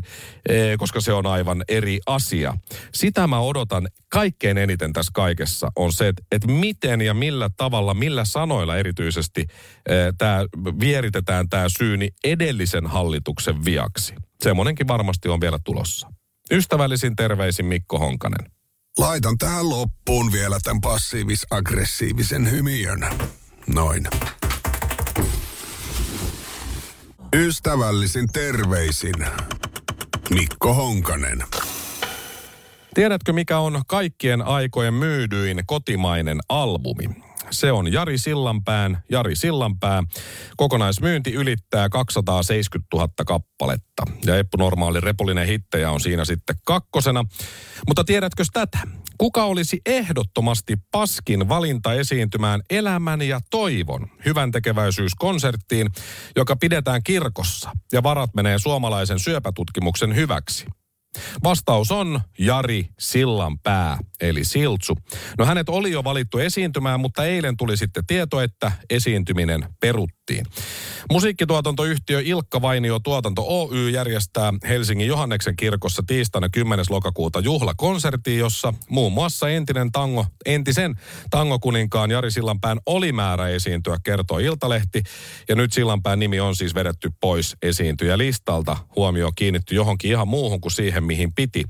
eh, 0.49 0.77
koska 0.77 1.01
se 1.01 1.13
on 1.13 1.25
aivan 1.25 1.63
eri 1.67 1.99
asia. 2.05 2.57
Sitä 2.93 3.27
mä 3.27 3.39
odotan 3.39 3.87
kaikkein 4.09 4.57
eniten 4.57 4.93
tässä 4.93 5.11
kaikessa 5.13 5.71
on 5.75 5.93
se, 5.93 6.07
että, 6.31 6.47
miten 6.47 7.01
ja 7.01 7.13
millä 7.13 7.49
tavalla, 7.57 7.93
millä 7.93 8.25
sanoilla 8.25 8.77
erityisesti 8.77 9.41
eh, 9.41 10.13
tämä 10.17 10.45
vieritetään 10.79 11.49
tämä 11.49 11.65
syyni 11.77 12.09
edellisen 12.23 12.87
hallituksen 12.87 13.65
viaksi. 13.65 14.13
Semmoinenkin 14.43 14.87
varmasti 14.87 15.29
on 15.29 15.41
vielä 15.41 15.59
tulossa. 15.63 16.07
Ystävällisin 16.51 17.15
terveisin 17.15 17.65
Mikko 17.65 17.99
Honkanen. 17.99 18.51
Laitan 18.97 19.37
tähän 19.37 19.69
loppuun 19.69 20.31
vielä 20.31 20.57
tämän 20.63 20.81
passiivis-aggressiivisen 20.81 22.51
hymiön. 22.51 22.99
Noin. 23.67 24.07
Ystävällisin 27.33 28.27
terveisin 28.33 29.15
Mikko 30.29 30.73
Honkanen. 30.73 31.43
Tiedätkö, 32.93 33.33
mikä 33.33 33.59
on 33.59 33.81
kaikkien 33.87 34.41
aikojen 34.41 34.93
myydyin 34.93 35.63
kotimainen 35.65 36.39
albumi? 36.49 37.03
Se 37.51 37.71
on 37.71 37.93
Jari 37.93 38.17
Sillanpään, 38.17 39.03
Jari 39.11 39.35
Sillanpää. 39.35 40.03
Kokonaismyynti 40.57 41.33
ylittää 41.33 41.89
270 41.89 42.97
000 42.97 43.07
kappaletta. 43.25 44.03
Ja 44.25 44.37
Eppu 44.37 44.57
Normaali 44.57 44.99
Repolinen 44.99 45.47
hittejä 45.47 45.91
on 45.91 45.99
siinä 45.99 46.25
sitten 46.25 46.55
kakkosena. 46.65 47.25
Mutta 47.87 48.03
tiedätkö 48.03 48.43
tätä? 48.53 48.79
Kuka 49.17 49.43
olisi 49.43 49.81
ehdottomasti 49.85 50.75
paskin 50.91 51.49
valinta 51.49 51.93
esiintymään 51.93 52.61
Elämän 52.69 53.21
ja 53.21 53.39
toivon 53.49 54.07
hyvän 54.25 54.51
tekeväisyyskonserttiin, 54.51 55.89
joka 56.35 56.55
pidetään 56.55 57.03
kirkossa 57.03 57.71
ja 57.91 58.03
varat 58.03 58.29
menee 58.35 58.59
suomalaisen 58.59 59.19
syöpätutkimuksen 59.19 60.15
hyväksi? 60.15 60.65
Vastaus 61.43 61.91
on 61.91 62.21
Jari 62.39 62.85
Sillanpää, 62.99 63.97
eli 64.21 64.43
Siltsu. 64.43 64.97
No 65.37 65.45
hänet 65.45 65.69
oli 65.69 65.91
jo 65.91 66.03
valittu 66.03 66.37
esiintymään, 66.37 66.99
mutta 66.99 67.25
eilen 67.25 67.57
tuli 67.57 67.77
sitten 67.77 68.05
tieto, 68.05 68.41
että 68.41 68.71
esiintyminen 68.89 69.65
peruttiin. 69.79 70.45
Musiikkituotantoyhtiö 71.11 72.21
Ilkka 72.25 72.61
Vainio 72.61 72.99
Tuotanto 72.99 73.43
Oy 73.47 73.89
järjestää 73.89 74.53
Helsingin 74.67 75.07
Johanneksen 75.07 75.55
kirkossa 75.55 76.03
tiistaina 76.07 76.49
10. 76.49 76.85
lokakuuta 76.89 77.39
juhlakonsertti, 77.39 78.37
jossa 78.37 78.73
muun 78.89 79.13
muassa 79.13 79.49
entinen 79.49 79.91
tango, 79.91 80.25
entisen 80.45 80.95
tangokuninkaan 81.29 82.11
Jari 82.11 82.31
Sillanpään 82.31 82.79
oli 82.85 83.11
määrä 83.11 83.47
esiintyä, 83.47 83.97
kertoo 84.03 84.39
Iltalehti. 84.39 85.03
Ja 85.49 85.55
nyt 85.55 85.73
Sillanpään 85.73 86.19
nimi 86.19 86.39
on 86.39 86.55
siis 86.55 86.75
vedetty 86.75 87.11
pois 87.21 87.55
esiintyjälistalta. 87.61 88.77
Huomio 88.95 89.31
kiinnitty 89.35 89.75
johonkin 89.75 90.11
ihan 90.11 90.27
muuhun 90.27 90.61
kuin 90.61 90.71
siihen, 90.71 91.02
mihin 91.03 91.33
piti. 91.33 91.63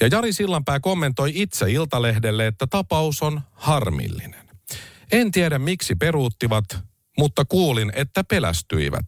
Ja 0.00 0.08
Jari 0.12 0.32
Sillanpää 0.32 0.80
kommentoi 0.80 1.32
itse 1.34 1.70
Iltalehdelle, 1.70 2.46
että 2.46 2.66
tapaus 2.66 3.22
on 3.22 3.40
harmillinen. 3.52 4.44
En 5.12 5.30
tiedä 5.30 5.58
miksi 5.58 5.94
peruuttivat, 5.94 6.64
mutta 7.18 7.44
kuulin, 7.44 7.92
että 7.94 8.24
pelästyivät. 8.24 9.04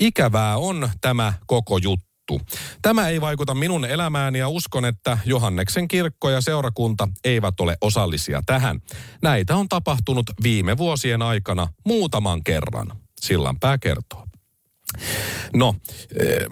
Ikävää 0.00 0.56
on 0.56 0.90
tämä 1.00 1.32
koko 1.46 1.78
juttu. 1.78 2.40
Tämä 2.82 3.08
ei 3.08 3.20
vaikuta 3.20 3.54
minun 3.54 3.84
elämääni 3.84 4.38
ja 4.38 4.48
uskon, 4.48 4.84
että 4.84 5.18
Johanneksen 5.24 5.88
kirkko 5.88 6.30
ja 6.30 6.40
seurakunta 6.40 7.08
eivät 7.24 7.60
ole 7.60 7.76
osallisia 7.80 8.42
tähän. 8.46 8.80
Näitä 9.22 9.56
on 9.56 9.68
tapahtunut 9.68 10.30
viime 10.42 10.78
vuosien 10.78 11.22
aikana 11.22 11.68
muutaman 11.84 12.44
kerran. 12.44 12.92
Sillanpää 13.20 13.78
kertoo. 13.78 14.27
No, 15.54 15.74
eh, 16.20 16.46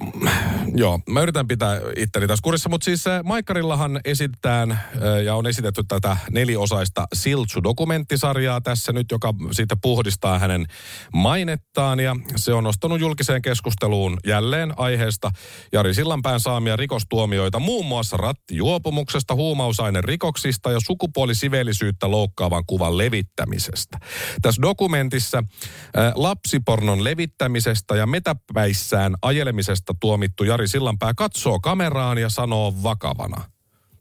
joo, 0.74 1.00
mä 1.10 1.20
yritän 1.20 1.48
pitää 1.48 1.80
itteni 1.96 2.26
tässä 2.26 2.42
kurissa, 2.42 2.68
mutta 2.68 2.84
siis 2.84 3.06
eh, 3.06 3.24
Maikkarillahan 3.24 4.00
esitetään 4.04 4.70
eh, 4.70 5.24
ja 5.24 5.34
on 5.34 5.46
esitetty 5.46 5.82
tätä 5.88 6.16
neliosaista 6.30 7.06
Siltsu-dokumenttisarjaa 7.14 8.60
tässä 8.60 8.92
nyt, 8.92 9.06
joka 9.10 9.34
siitä 9.52 9.76
puhdistaa 9.82 10.38
hänen 10.38 10.66
mainettaan 11.12 12.00
ja 12.00 12.16
se 12.36 12.52
on 12.52 12.64
nostanut 12.64 13.00
julkiseen 13.00 13.42
keskusteluun 13.42 14.18
jälleen 14.26 14.74
aiheesta 14.76 15.30
Jari 15.72 15.94
Sillanpään 15.94 16.40
saamia 16.40 16.76
rikostuomioita 16.76 17.58
muun 17.58 17.86
muassa 17.86 18.16
rattijuopumuksesta, 18.16 19.34
huumausainen 19.34 20.04
rikoksista 20.04 20.70
ja 20.70 20.78
sukupuolisiveellisyyttä 20.86 22.10
loukkaavan 22.10 22.64
kuvan 22.66 22.98
levittämisestä. 22.98 23.98
Tässä 24.42 24.62
dokumentissa 24.62 25.38
äh, 25.38 26.12
lapsipornon 26.14 27.04
levittämisestä 27.04 27.96
ja 27.96 28.06
etäpäissään 28.30 29.14
ajelemisesta 29.22 29.94
tuomittu 30.00 30.44
Jari 30.44 30.68
Sillanpää 30.68 31.14
katsoo 31.14 31.60
kameraan 31.60 32.18
ja 32.18 32.28
sanoo 32.28 32.82
vakavana. 32.82 33.50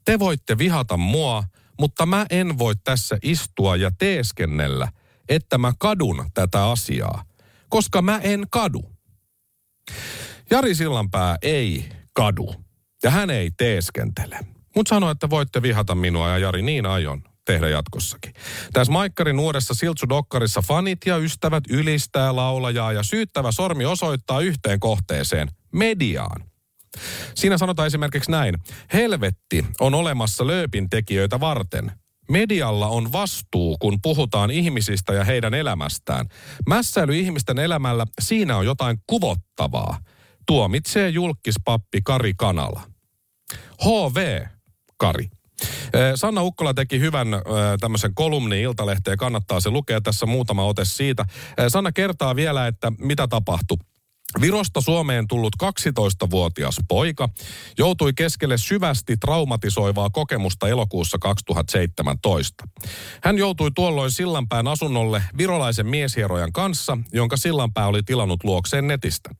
Te 0.04 0.18
voitte 0.18 0.58
vihata 0.58 0.96
mua, 0.96 1.44
mutta 1.80 2.06
mä 2.06 2.26
en 2.30 2.58
voi 2.58 2.74
tässä 2.84 3.18
istua 3.22 3.76
ja 3.76 3.90
teeskennellä, 3.98 4.88
että 5.28 5.58
mä 5.58 5.72
kadun 5.78 6.30
tätä 6.34 6.70
asiaa, 6.70 7.24
koska 7.68 8.02
mä 8.02 8.18
en 8.18 8.46
kadu. 8.50 8.92
Jari 10.50 10.74
Sillanpää 10.74 11.36
ei 11.42 11.88
kadu 12.12 12.54
ja 13.02 13.10
hän 13.10 13.30
ei 13.30 13.50
teeskentele. 13.50 14.38
Mutta 14.76 14.88
sanoi, 14.88 15.12
että 15.12 15.30
voitte 15.30 15.62
vihata 15.62 15.94
minua 15.94 16.28
ja 16.28 16.38
Jari, 16.38 16.62
niin 16.62 16.86
aion 16.86 17.22
tehdä 17.46 17.68
jatkossakin. 17.68 18.32
Tässä 18.72 18.92
Maikkarin 18.92 19.40
uudessa 19.40 19.74
Siltsu-dokkarissa 19.74 20.62
fanit 20.62 20.98
ja 21.06 21.16
ystävät 21.16 21.64
ylistää 21.70 22.36
laulajaa 22.36 22.92
ja 22.92 23.02
syyttävä 23.02 23.52
sormi 23.52 23.84
osoittaa 23.84 24.40
yhteen 24.40 24.80
kohteeseen, 24.80 25.48
mediaan. 25.72 26.44
Siinä 27.34 27.58
sanotaan 27.58 27.86
esimerkiksi 27.86 28.30
näin. 28.30 28.54
Helvetti 28.92 29.66
on 29.80 29.94
olemassa 29.94 30.46
lööpin 30.46 30.90
tekijöitä 30.90 31.40
varten. 31.40 31.92
medialla 32.30 32.86
on 32.86 33.12
vastuu, 33.12 33.76
kun 33.78 33.98
puhutaan 34.02 34.50
ihmisistä 34.50 35.14
ja 35.14 35.24
heidän 35.24 35.54
elämästään. 35.54 36.26
Mässäily 36.66 37.16
ihmisten 37.16 37.58
elämällä, 37.58 38.06
siinä 38.20 38.56
on 38.56 38.66
jotain 38.66 38.96
kuvottavaa. 39.06 39.98
Tuomitsee 40.46 41.08
julkispappi 41.08 42.00
Kari 42.04 42.32
Kanala. 42.36 42.82
HV, 43.84 44.46
Kari. 44.96 45.28
Sanna 46.14 46.42
Ukkola 46.42 46.74
teki 46.74 47.00
hyvän 47.00 47.28
tämmöisen 47.80 48.14
kolumni 48.14 48.62
Iltalehteen, 48.62 49.18
kannattaa 49.18 49.60
se 49.60 49.70
lukea 49.70 50.00
tässä 50.00 50.26
muutama 50.26 50.64
ote 50.64 50.84
siitä. 50.84 51.24
Sanna 51.68 51.92
kertaa 51.92 52.36
vielä, 52.36 52.66
että 52.66 52.92
mitä 52.98 53.28
tapahtui. 53.28 53.78
Virosta 54.40 54.80
Suomeen 54.80 55.28
tullut 55.28 55.52
12-vuotias 55.62 56.76
poika 56.88 57.28
joutui 57.78 58.12
keskelle 58.12 58.58
syvästi 58.58 59.16
traumatisoivaa 59.16 60.10
kokemusta 60.10 60.68
elokuussa 60.68 61.18
2017. 61.20 62.64
Hän 63.22 63.38
joutui 63.38 63.70
tuolloin 63.74 64.10
Sillanpään 64.10 64.68
asunnolle 64.68 65.22
virolaisen 65.38 65.86
mieshierojan 65.86 66.52
kanssa, 66.52 66.98
jonka 67.12 67.36
Sillanpää 67.36 67.86
oli 67.86 68.02
tilannut 68.02 68.44
luokseen 68.44 68.86
netistä. 68.86 69.30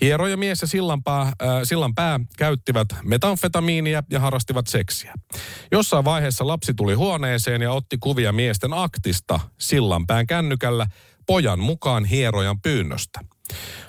Hieroja 0.00 0.36
mies 0.36 0.60
ja 0.62 0.68
Sillanpää, 0.68 1.22
äh, 1.22 1.32
Sillanpää 1.62 2.20
käyttivät 2.38 2.88
metanfetamiinia 3.04 4.02
ja 4.10 4.20
harrastivat 4.20 4.66
seksiä. 4.66 5.14
Jossain 5.72 6.04
vaiheessa 6.04 6.46
lapsi 6.46 6.74
tuli 6.74 6.94
huoneeseen 6.94 7.62
ja 7.62 7.72
otti 7.72 7.98
kuvia 8.00 8.32
miesten 8.32 8.72
aktista 8.72 9.40
Sillanpään 9.58 10.26
kännykällä 10.26 10.86
pojan 11.26 11.58
mukaan 11.58 12.04
hierojan 12.04 12.60
pyynnöstä. 12.60 13.20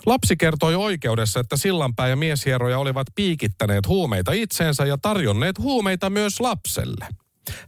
Lapsi 0.06 0.38
kertoi 0.38 0.76
oikeudessa, 0.76 1.40
että 1.40 1.58
Sillanpää 1.58 2.08
ja 2.08 2.16
mieshieroja 2.16 2.80
olivat 2.80 3.08
piikittäneet 3.16 3.88
huumeita 3.88 4.32
itseensä 4.32 4.86
ja 4.86 4.98
tarjonneet 4.98 5.60
huumeita 5.60 6.10
myös 6.10 6.40
lapselle. 6.40 7.08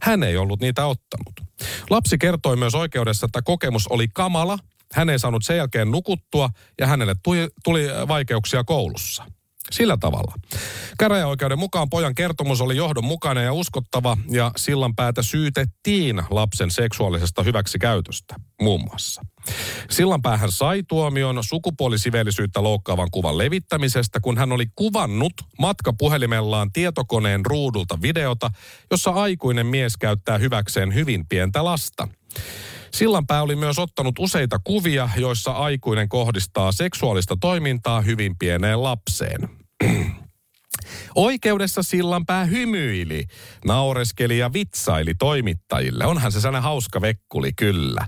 Hän 0.02 0.22
ei 0.22 0.36
ollut 0.36 0.60
niitä 0.60 0.86
ottanut. 0.86 1.40
Lapsi 1.90 2.18
kertoi 2.18 2.56
myös 2.56 2.74
oikeudessa, 2.74 3.26
että 3.26 3.42
kokemus 3.42 3.86
oli 3.86 4.08
kamala, 4.08 4.58
hän 4.92 5.10
ei 5.10 5.18
saanut 5.18 5.44
sen 5.44 5.56
jälkeen 5.56 5.90
nukuttua 5.90 6.50
ja 6.80 6.86
hänelle 6.86 7.14
tuli, 7.22 7.48
tuli 7.64 7.88
vaikeuksia 8.08 8.64
koulussa. 8.64 9.24
Sillä 9.70 9.96
tavalla. 9.96 10.34
Käräjäoikeuden 10.98 11.58
mukaan 11.58 11.90
pojan 11.90 12.14
kertomus 12.14 12.60
oli 12.60 12.76
johdonmukainen 12.76 13.44
ja 13.44 13.52
uskottava 13.52 14.16
ja 14.30 14.50
sillan 14.56 14.94
päätä 14.96 15.22
syytettiin 15.22 16.22
lapsen 16.30 16.70
seksuaalisesta 16.70 17.42
hyväksikäytöstä, 17.42 18.34
muun 18.62 18.80
muassa. 18.80 19.22
Sillanpäähän 19.90 20.52
sai 20.52 20.82
tuomion 20.88 21.38
sukupuolisiveellisyyttä 21.44 22.62
loukkaavan 22.62 23.08
kuvan 23.10 23.38
levittämisestä, 23.38 24.20
kun 24.20 24.38
hän 24.38 24.52
oli 24.52 24.66
kuvannut 24.76 25.32
matkapuhelimellaan 25.58 26.72
tietokoneen 26.72 27.46
ruudulta 27.46 27.98
videota, 28.02 28.50
jossa 28.90 29.10
aikuinen 29.10 29.66
mies 29.66 29.96
käyttää 29.96 30.38
hyväkseen 30.38 30.94
hyvin 30.94 31.26
pientä 31.28 31.64
lasta. 31.64 32.08
Sillanpää 32.92 33.42
oli 33.42 33.56
myös 33.56 33.78
ottanut 33.78 34.14
useita 34.18 34.58
kuvia, 34.64 35.08
joissa 35.16 35.50
aikuinen 35.50 36.08
kohdistaa 36.08 36.72
seksuaalista 36.72 37.36
toimintaa 37.40 38.00
hyvin 38.00 38.38
pieneen 38.38 38.82
lapseen. 38.82 39.48
Oikeudessa 41.14 41.82
Sillanpää 41.82 42.44
hymyili, 42.44 43.24
naureskeli 43.64 44.38
ja 44.38 44.52
vitsaili 44.52 45.14
toimittajille. 45.14 46.06
Onhan 46.06 46.32
se 46.32 46.40
sellainen 46.40 46.62
hauska 46.62 47.00
vekkuli, 47.00 47.52
kyllä. 47.52 48.06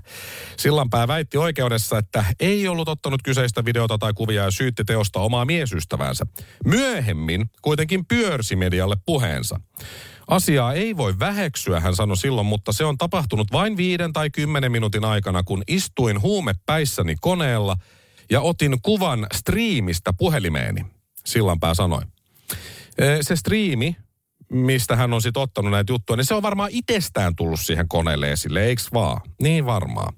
Sillanpää 0.57 1.07
väitti 1.07 1.37
oikeudessa, 1.37 1.97
että 1.97 2.25
ei 2.39 2.67
ollut 2.67 2.89
ottanut 2.89 3.23
kyseistä 3.23 3.65
videota 3.65 3.97
tai 3.97 4.13
kuvia 4.13 4.43
ja 4.43 4.51
syytti 4.51 4.83
teosta 4.83 5.19
omaa 5.19 5.45
miesystävänsä. 5.45 6.25
Myöhemmin 6.65 7.49
kuitenkin 7.61 8.05
pyörsi 8.05 8.55
medialle 8.55 8.95
puheensa. 9.05 9.59
Asiaa 10.29 10.73
ei 10.73 10.97
voi 10.97 11.19
väheksyä, 11.19 11.79
hän 11.79 11.95
sanoi 11.95 12.17
silloin, 12.17 12.47
mutta 12.47 12.71
se 12.71 12.85
on 12.85 12.97
tapahtunut 12.97 13.51
vain 13.51 13.77
viiden 13.77 14.13
tai 14.13 14.29
kymmenen 14.29 14.71
minuutin 14.71 15.05
aikana, 15.05 15.43
kun 15.43 15.63
istuin 15.67 16.21
huumepäissäni 16.21 17.15
koneella 17.21 17.75
ja 18.29 18.41
otin 18.41 18.81
kuvan 18.81 19.27
striimistä 19.33 20.13
puhelimeeni, 20.13 20.85
Sillanpää 21.25 21.73
sanoi. 21.73 22.01
Se 23.21 23.35
striimi, 23.35 23.95
mistä 24.51 24.95
hän 24.95 25.13
on 25.13 25.21
sitten 25.21 25.41
ottanut 25.41 25.71
näitä 25.71 25.93
juttuja, 25.93 26.17
niin 26.17 26.25
se 26.25 26.33
on 26.33 26.41
varmaan 26.41 26.69
itsestään 26.73 27.35
tullut 27.35 27.59
siihen 27.59 27.87
koneelle 27.87 28.31
esille, 28.31 28.65
eikö 28.65 28.81
vaan? 28.93 29.21
Niin 29.41 29.65
varmaan. 29.65 30.13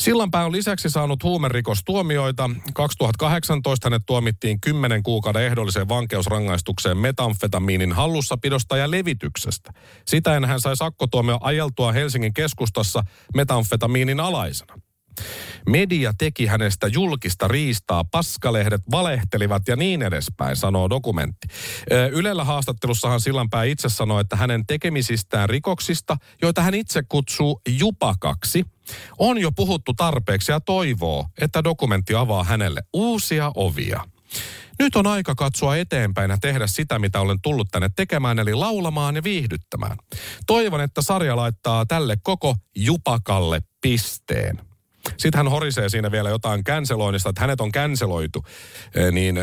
Sillanpää 0.00 0.44
on 0.44 0.52
lisäksi 0.52 0.90
saanut 0.90 1.22
huumerikostuomioita. 1.22 2.50
2018 2.74 3.86
hänet 3.86 4.02
tuomittiin 4.06 4.60
10 4.60 5.02
kuukauden 5.02 5.42
ehdolliseen 5.42 5.88
vankeusrangaistukseen 5.88 6.96
metamfetamiinin 6.96 7.92
hallussapidosta 7.92 8.76
ja 8.76 8.90
levityksestä. 8.90 9.72
Sitä 10.06 10.40
hän 10.46 10.60
sai 10.60 10.76
sakkotuomio 10.76 11.38
ajeltua 11.40 11.92
Helsingin 11.92 12.34
keskustassa 12.34 13.02
metamfetamiinin 13.34 14.20
alaisena. 14.20 14.87
Media 15.66 16.12
teki 16.18 16.46
hänestä 16.46 16.86
julkista 16.86 17.48
riistaa, 17.48 18.04
paskalehdet 18.04 18.82
valehtelivat 18.90 19.68
ja 19.68 19.76
niin 19.76 20.02
edespäin, 20.02 20.56
sanoo 20.56 20.90
dokumentti. 20.90 21.48
Ylellä 22.12 22.44
haastattelussahan 22.44 23.20
Sillanpää 23.20 23.64
itse 23.64 23.88
sanoi, 23.88 24.20
että 24.20 24.36
hänen 24.36 24.66
tekemisistään 24.66 25.48
rikoksista, 25.48 26.16
joita 26.42 26.62
hän 26.62 26.74
itse 26.74 27.02
kutsuu 27.08 27.60
jupakaksi, 27.68 28.64
on 29.18 29.38
jo 29.38 29.52
puhuttu 29.52 29.94
tarpeeksi 29.94 30.52
ja 30.52 30.60
toivoo, 30.60 31.26
että 31.40 31.64
dokumentti 31.64 32.14
avaa 32.14 32.44
hänelle 32.44 32.82
uusia 32.92 33.52
ovia. 33.54 34.04
Nyt 34.78 34.96
on 34.96 35.06
aika 35.06 35.34
katsoa 35.34 35.76
eteenpäin 35.76 36.30
ja 36.30 36.38
tehdä 36.40 36.66
sitä, 36.66 36.98
mitä 36.98 37.20
olen 37.20 37.40
tullut 37.42 37.68
tänne 37.70 37.90
tekemään, 37.96 38.38
eli 38.38 38.54
laulamaan 38.54 39.16
ja 39.16 39.24
viihdyttämään. 39.24 39.96
Toivon, 40.46 40.80
että 40.80 41.02
sarja 41.02 41.36
laittaa 41.36 41.86
tälle 41.86 42.16
koko 42.22 42.56
jupakalle 42.76 43.62
pisteen. 43.80 44.67
Sitten 45.16 45.38
hän 45.38 45.48
horisee 45.48 45.88
siinä 45.88 46.10
vielä 46.10 46.28
jotain 46.28 46.64
canceloinnista, 46.64 47.28
että 47.28 47.40
hänet 47.40 47.60
on 47.60 47.72
canceloitu. 47.72 48.44
Niin 49.12 49.38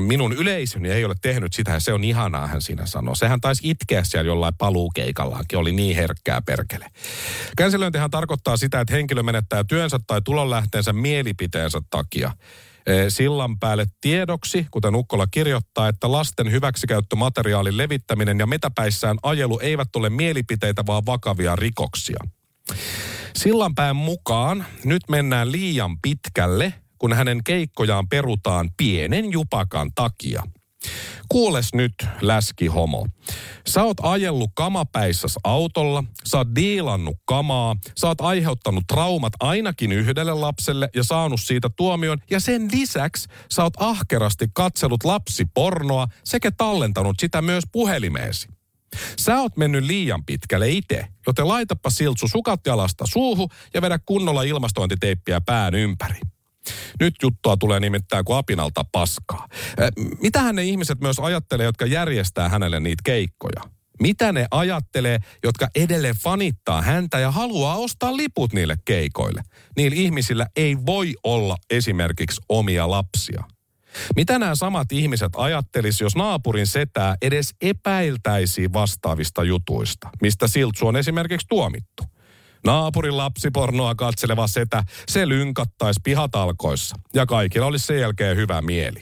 minun 0.00 0.32
yleisöni 0.32 0.90
ei 0.90 1.04
ole 1.04 1.14
tehnyt 1.22 1.52
sitä 1.52 1.70
ja 1.70 1.80
se 1.80 1.92
on 1.92 2.04
ihanaa, 2.04 2.46
hän 2.46 2.62
siinä 2.62 2.86
sanoo. 2.86 3.14
Sehän 3.14 3.40
taisi 3.40 3.70
itkeä 3.70 4.04
siellä 4.04 4.26
jollain 4.28 4.54
paluukeikallaankin, 4.58 5.58
oli 5.58 5.72
niin 5.72 5.96
herkkää 5.96 6.42
perkele. 6.42 6.86
Cancelointihan 7.58 8.10
tarkoittaa 8.10 8.56
sitä, 8.56 8.80
että 8.80 8.94
henkilö 8.94 9.22
menettää 9.22 9.64
työnsä 9.64 9.98
tai 10.06 10.22
tulonlähteensä 10.22 10.92
mielipiteensä 10.92 11.80
takia 11.90 12.32
sillan 13.08 13.58
päälle 13.58 13.86
tiedoksi, 14.00 14.66
kuten 14.70 14.94
Ukkola 14.94 15.26
kirjoittaa, 15.26 15.88
että 15.88 16.12
lasten 16.12 16.50
hyväksikäyttömateriaalin 16.50 17.76
levittäminen 17.76 18.38
ja 18.38 18.46
metäpäissään 18.46 19.18
ajelu 19.22 19.58
eivät 19.58 19.96
ole 19.96 20.10
mielipiteitä, 20.10 20.86
vaan 20.86 21.06
vakavia 21.06 21.56
rikoksia. 21.56 22.18
Sillanpään 23.36 23.96
mukaan 23.96 24.66
nyt 24.84 25.02
mennään 25.08 25.52
liian 25.52 25.98
pitkälle, 26.02 26.74
kun 26.98 27.12
hänen 27.12 27.44
keikkojaan 27.44 28.08
perutaan 28.08 28.70
pienen 28.76 29.32
jupakan 29.32 29.90
takia. 29.94 30.42
Kuules 31.28 31.74
nyt, 31.74 31.94
läski 32.20 32.66
homo. 32.66 33.06
Sä 33.66 33.82
oot 33.82 33.96
ajellut 34.02 34.50
kamapäissäs 34.54 35.34
autolla, 35.44 36.04
sä 36.24 36.38
oot 36.38 36.48
diilannut 36.56 37.16
kamaa, 37.24 37.76
sä 37.98 38.06
oot 38.06 38.20
aiheuttanut 38.20 38.84
traumat 38.86 39.32
ainakin 39.40 39.92
yhdelle 39.92 40.34
lapselle 40.34 40.88
ja 40.94 41.04
saanut 41.04 41.40
siitä 41.40 41.70
tuomion. 41.76 42.18
Ja 42.30 42.40
sen 42.40 42.68
lisäksi 42.72 43.28
sä 43.50 43.62
oot 43.62 43.74
ahkerasti 43.78 44.46
katsellut 44.54 45.04
lapsipornoa 45.04 46.06
sekä 46.24 46.50
tallentanut 46.50 47.16
sitä 47.20 47.42
myös 47.42 47.64
puhelimeesi. 47.72 48.57
Sä 49.18 49.40
oot 49.40 49.56
mennyt 49.56 49.84
liian 49.84 50.24
pitkälle 50.24 50.70
itse, 50.70 51.06
joten 51.26 51.48
laitapa 51.48 51.90
siltsu 51.90 52.28
sukat 52.28 52.60
jalasta 52.66 53.04
suuhu 53.08 53.48
ja 53.74 53.82
vedä 53.82 53.98
kunnolla 54.06 54.42
ilmastointiteippiä 54.42 55.40
pään 55.40 55.74
ympäri. 55.74 56.20
Nyt 57.00 57.14
juttua 57.22 57.56
tulee 57.56 57.80
nimittäin 57.80 58.24
kuin 58.24 58.36
apinalta 58.36 58.84
paskaa. 58.92 59.48
Mitähän 60.20 60.56
ne 60.56 60.64
ihmiset 60.64 61.00
myös 61.00 61.18
ajattelee, 61.18 61.66
jotka 61.66 61.86
järjestää 61.86 62.48
hänelle 62.48 62.80
niitä 62.80 63.02
keikkoja? 63.04 63.62
Mitä 64.00 64.32
ne 64.32 64.46
ajattelee, 64.50 65.18
jotka 65.44 65.68
edelleen 65.74 66.16
fanittaa 66.16 66.82
häntä 66.82 67.18
ja 67.18 67.30
haluaa 67.30 67.76
ostaa 67.76 68.16
liput 68.16 68.52
niille 68.52 68.76
keikoille? 68.84 69.42
Niillä 69.76 69.96
ihmisillä 69.96 70.46
ei 70.56 70.76
voi 70.86 71.14
olla 71.24 71.56
esimerkiksi 71.70 72.40
omia 72.48 72.90
lapsia. 72.90 73.44
Mitä 74.16 74.38
nämä 74.38 74.54
samat 74.54 74.92
ihmiset 74.92 75.32
ajattelisi, 75.36 76.04
jos 76.04 76.16
naapurin 76.16 76.66
setää 76.66 77.16
edes 77.22 77.54
epäiltäisi 77.60 78.72
vastaavista 78.72 79.44
jutuista, 79.44 80.08
mistä 80.22 80.48
Siltsu 80.48 80.86
on 80.86 80.96
esimerkiksi 80.96 81.46
tuomittu? 81.48 82.02
Naapurin 82.66 83.16
lapsipornoa 83.16 83.94
katseleva 83.94 84.46
setä, 84.46 84.84
se 85.08 85.28
lynkattaisi 85.28 86.00
pihatalkoissa 86.04 86.96
ja 87.14 87.26
kaikilla 87.26 87.66
olisi 87.66 87.86
sen 87.86 88.00
jälkeen 88.00 88.36
hyvä 88.36 88.62
mieli. 88.62 89.00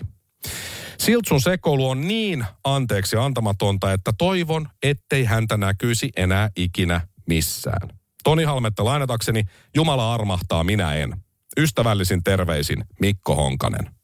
Siltsun 0.99 1.41
sekoilu 1.41 1.91
on 1.91 2.09
niin 2.09 2.45
anteeksi 2.65 3.17
antamatonta, 3.17 3.93
että 3.93 4.13
toivon, 4.19 4.69
ettei 4.83 5.25
häntä 5.25 5.57
näkyisi 5.57 6.11
enää 6.17 6.51
ikinä 6.57 7.01
missään. 7.27 7.89
Toni 8.25 8.45
Halmetta 8.45 8.85
lainatakseni, 8.85 9.45
Jumala 9.75 10.15
armahtaa, 10.15 10.65
minä 10.65 10.95
en. 10.95 11.17
Ystävällisin 11.59 12.23
terveisin 12.25 12.85
Mikko 13.01 13.35
Honkanen. 13.35 13.96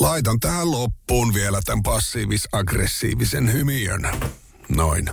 Laitan 0.00 0.40
tähän 0.40 0.70
loppuun 0.70 1.34
vielä 1.34 1.60
tämän 1.64 1.82
passiivis-aggressiivisen 1.82 3.52
hymiön. 3.52 4.10
Noin. 4.68 5.08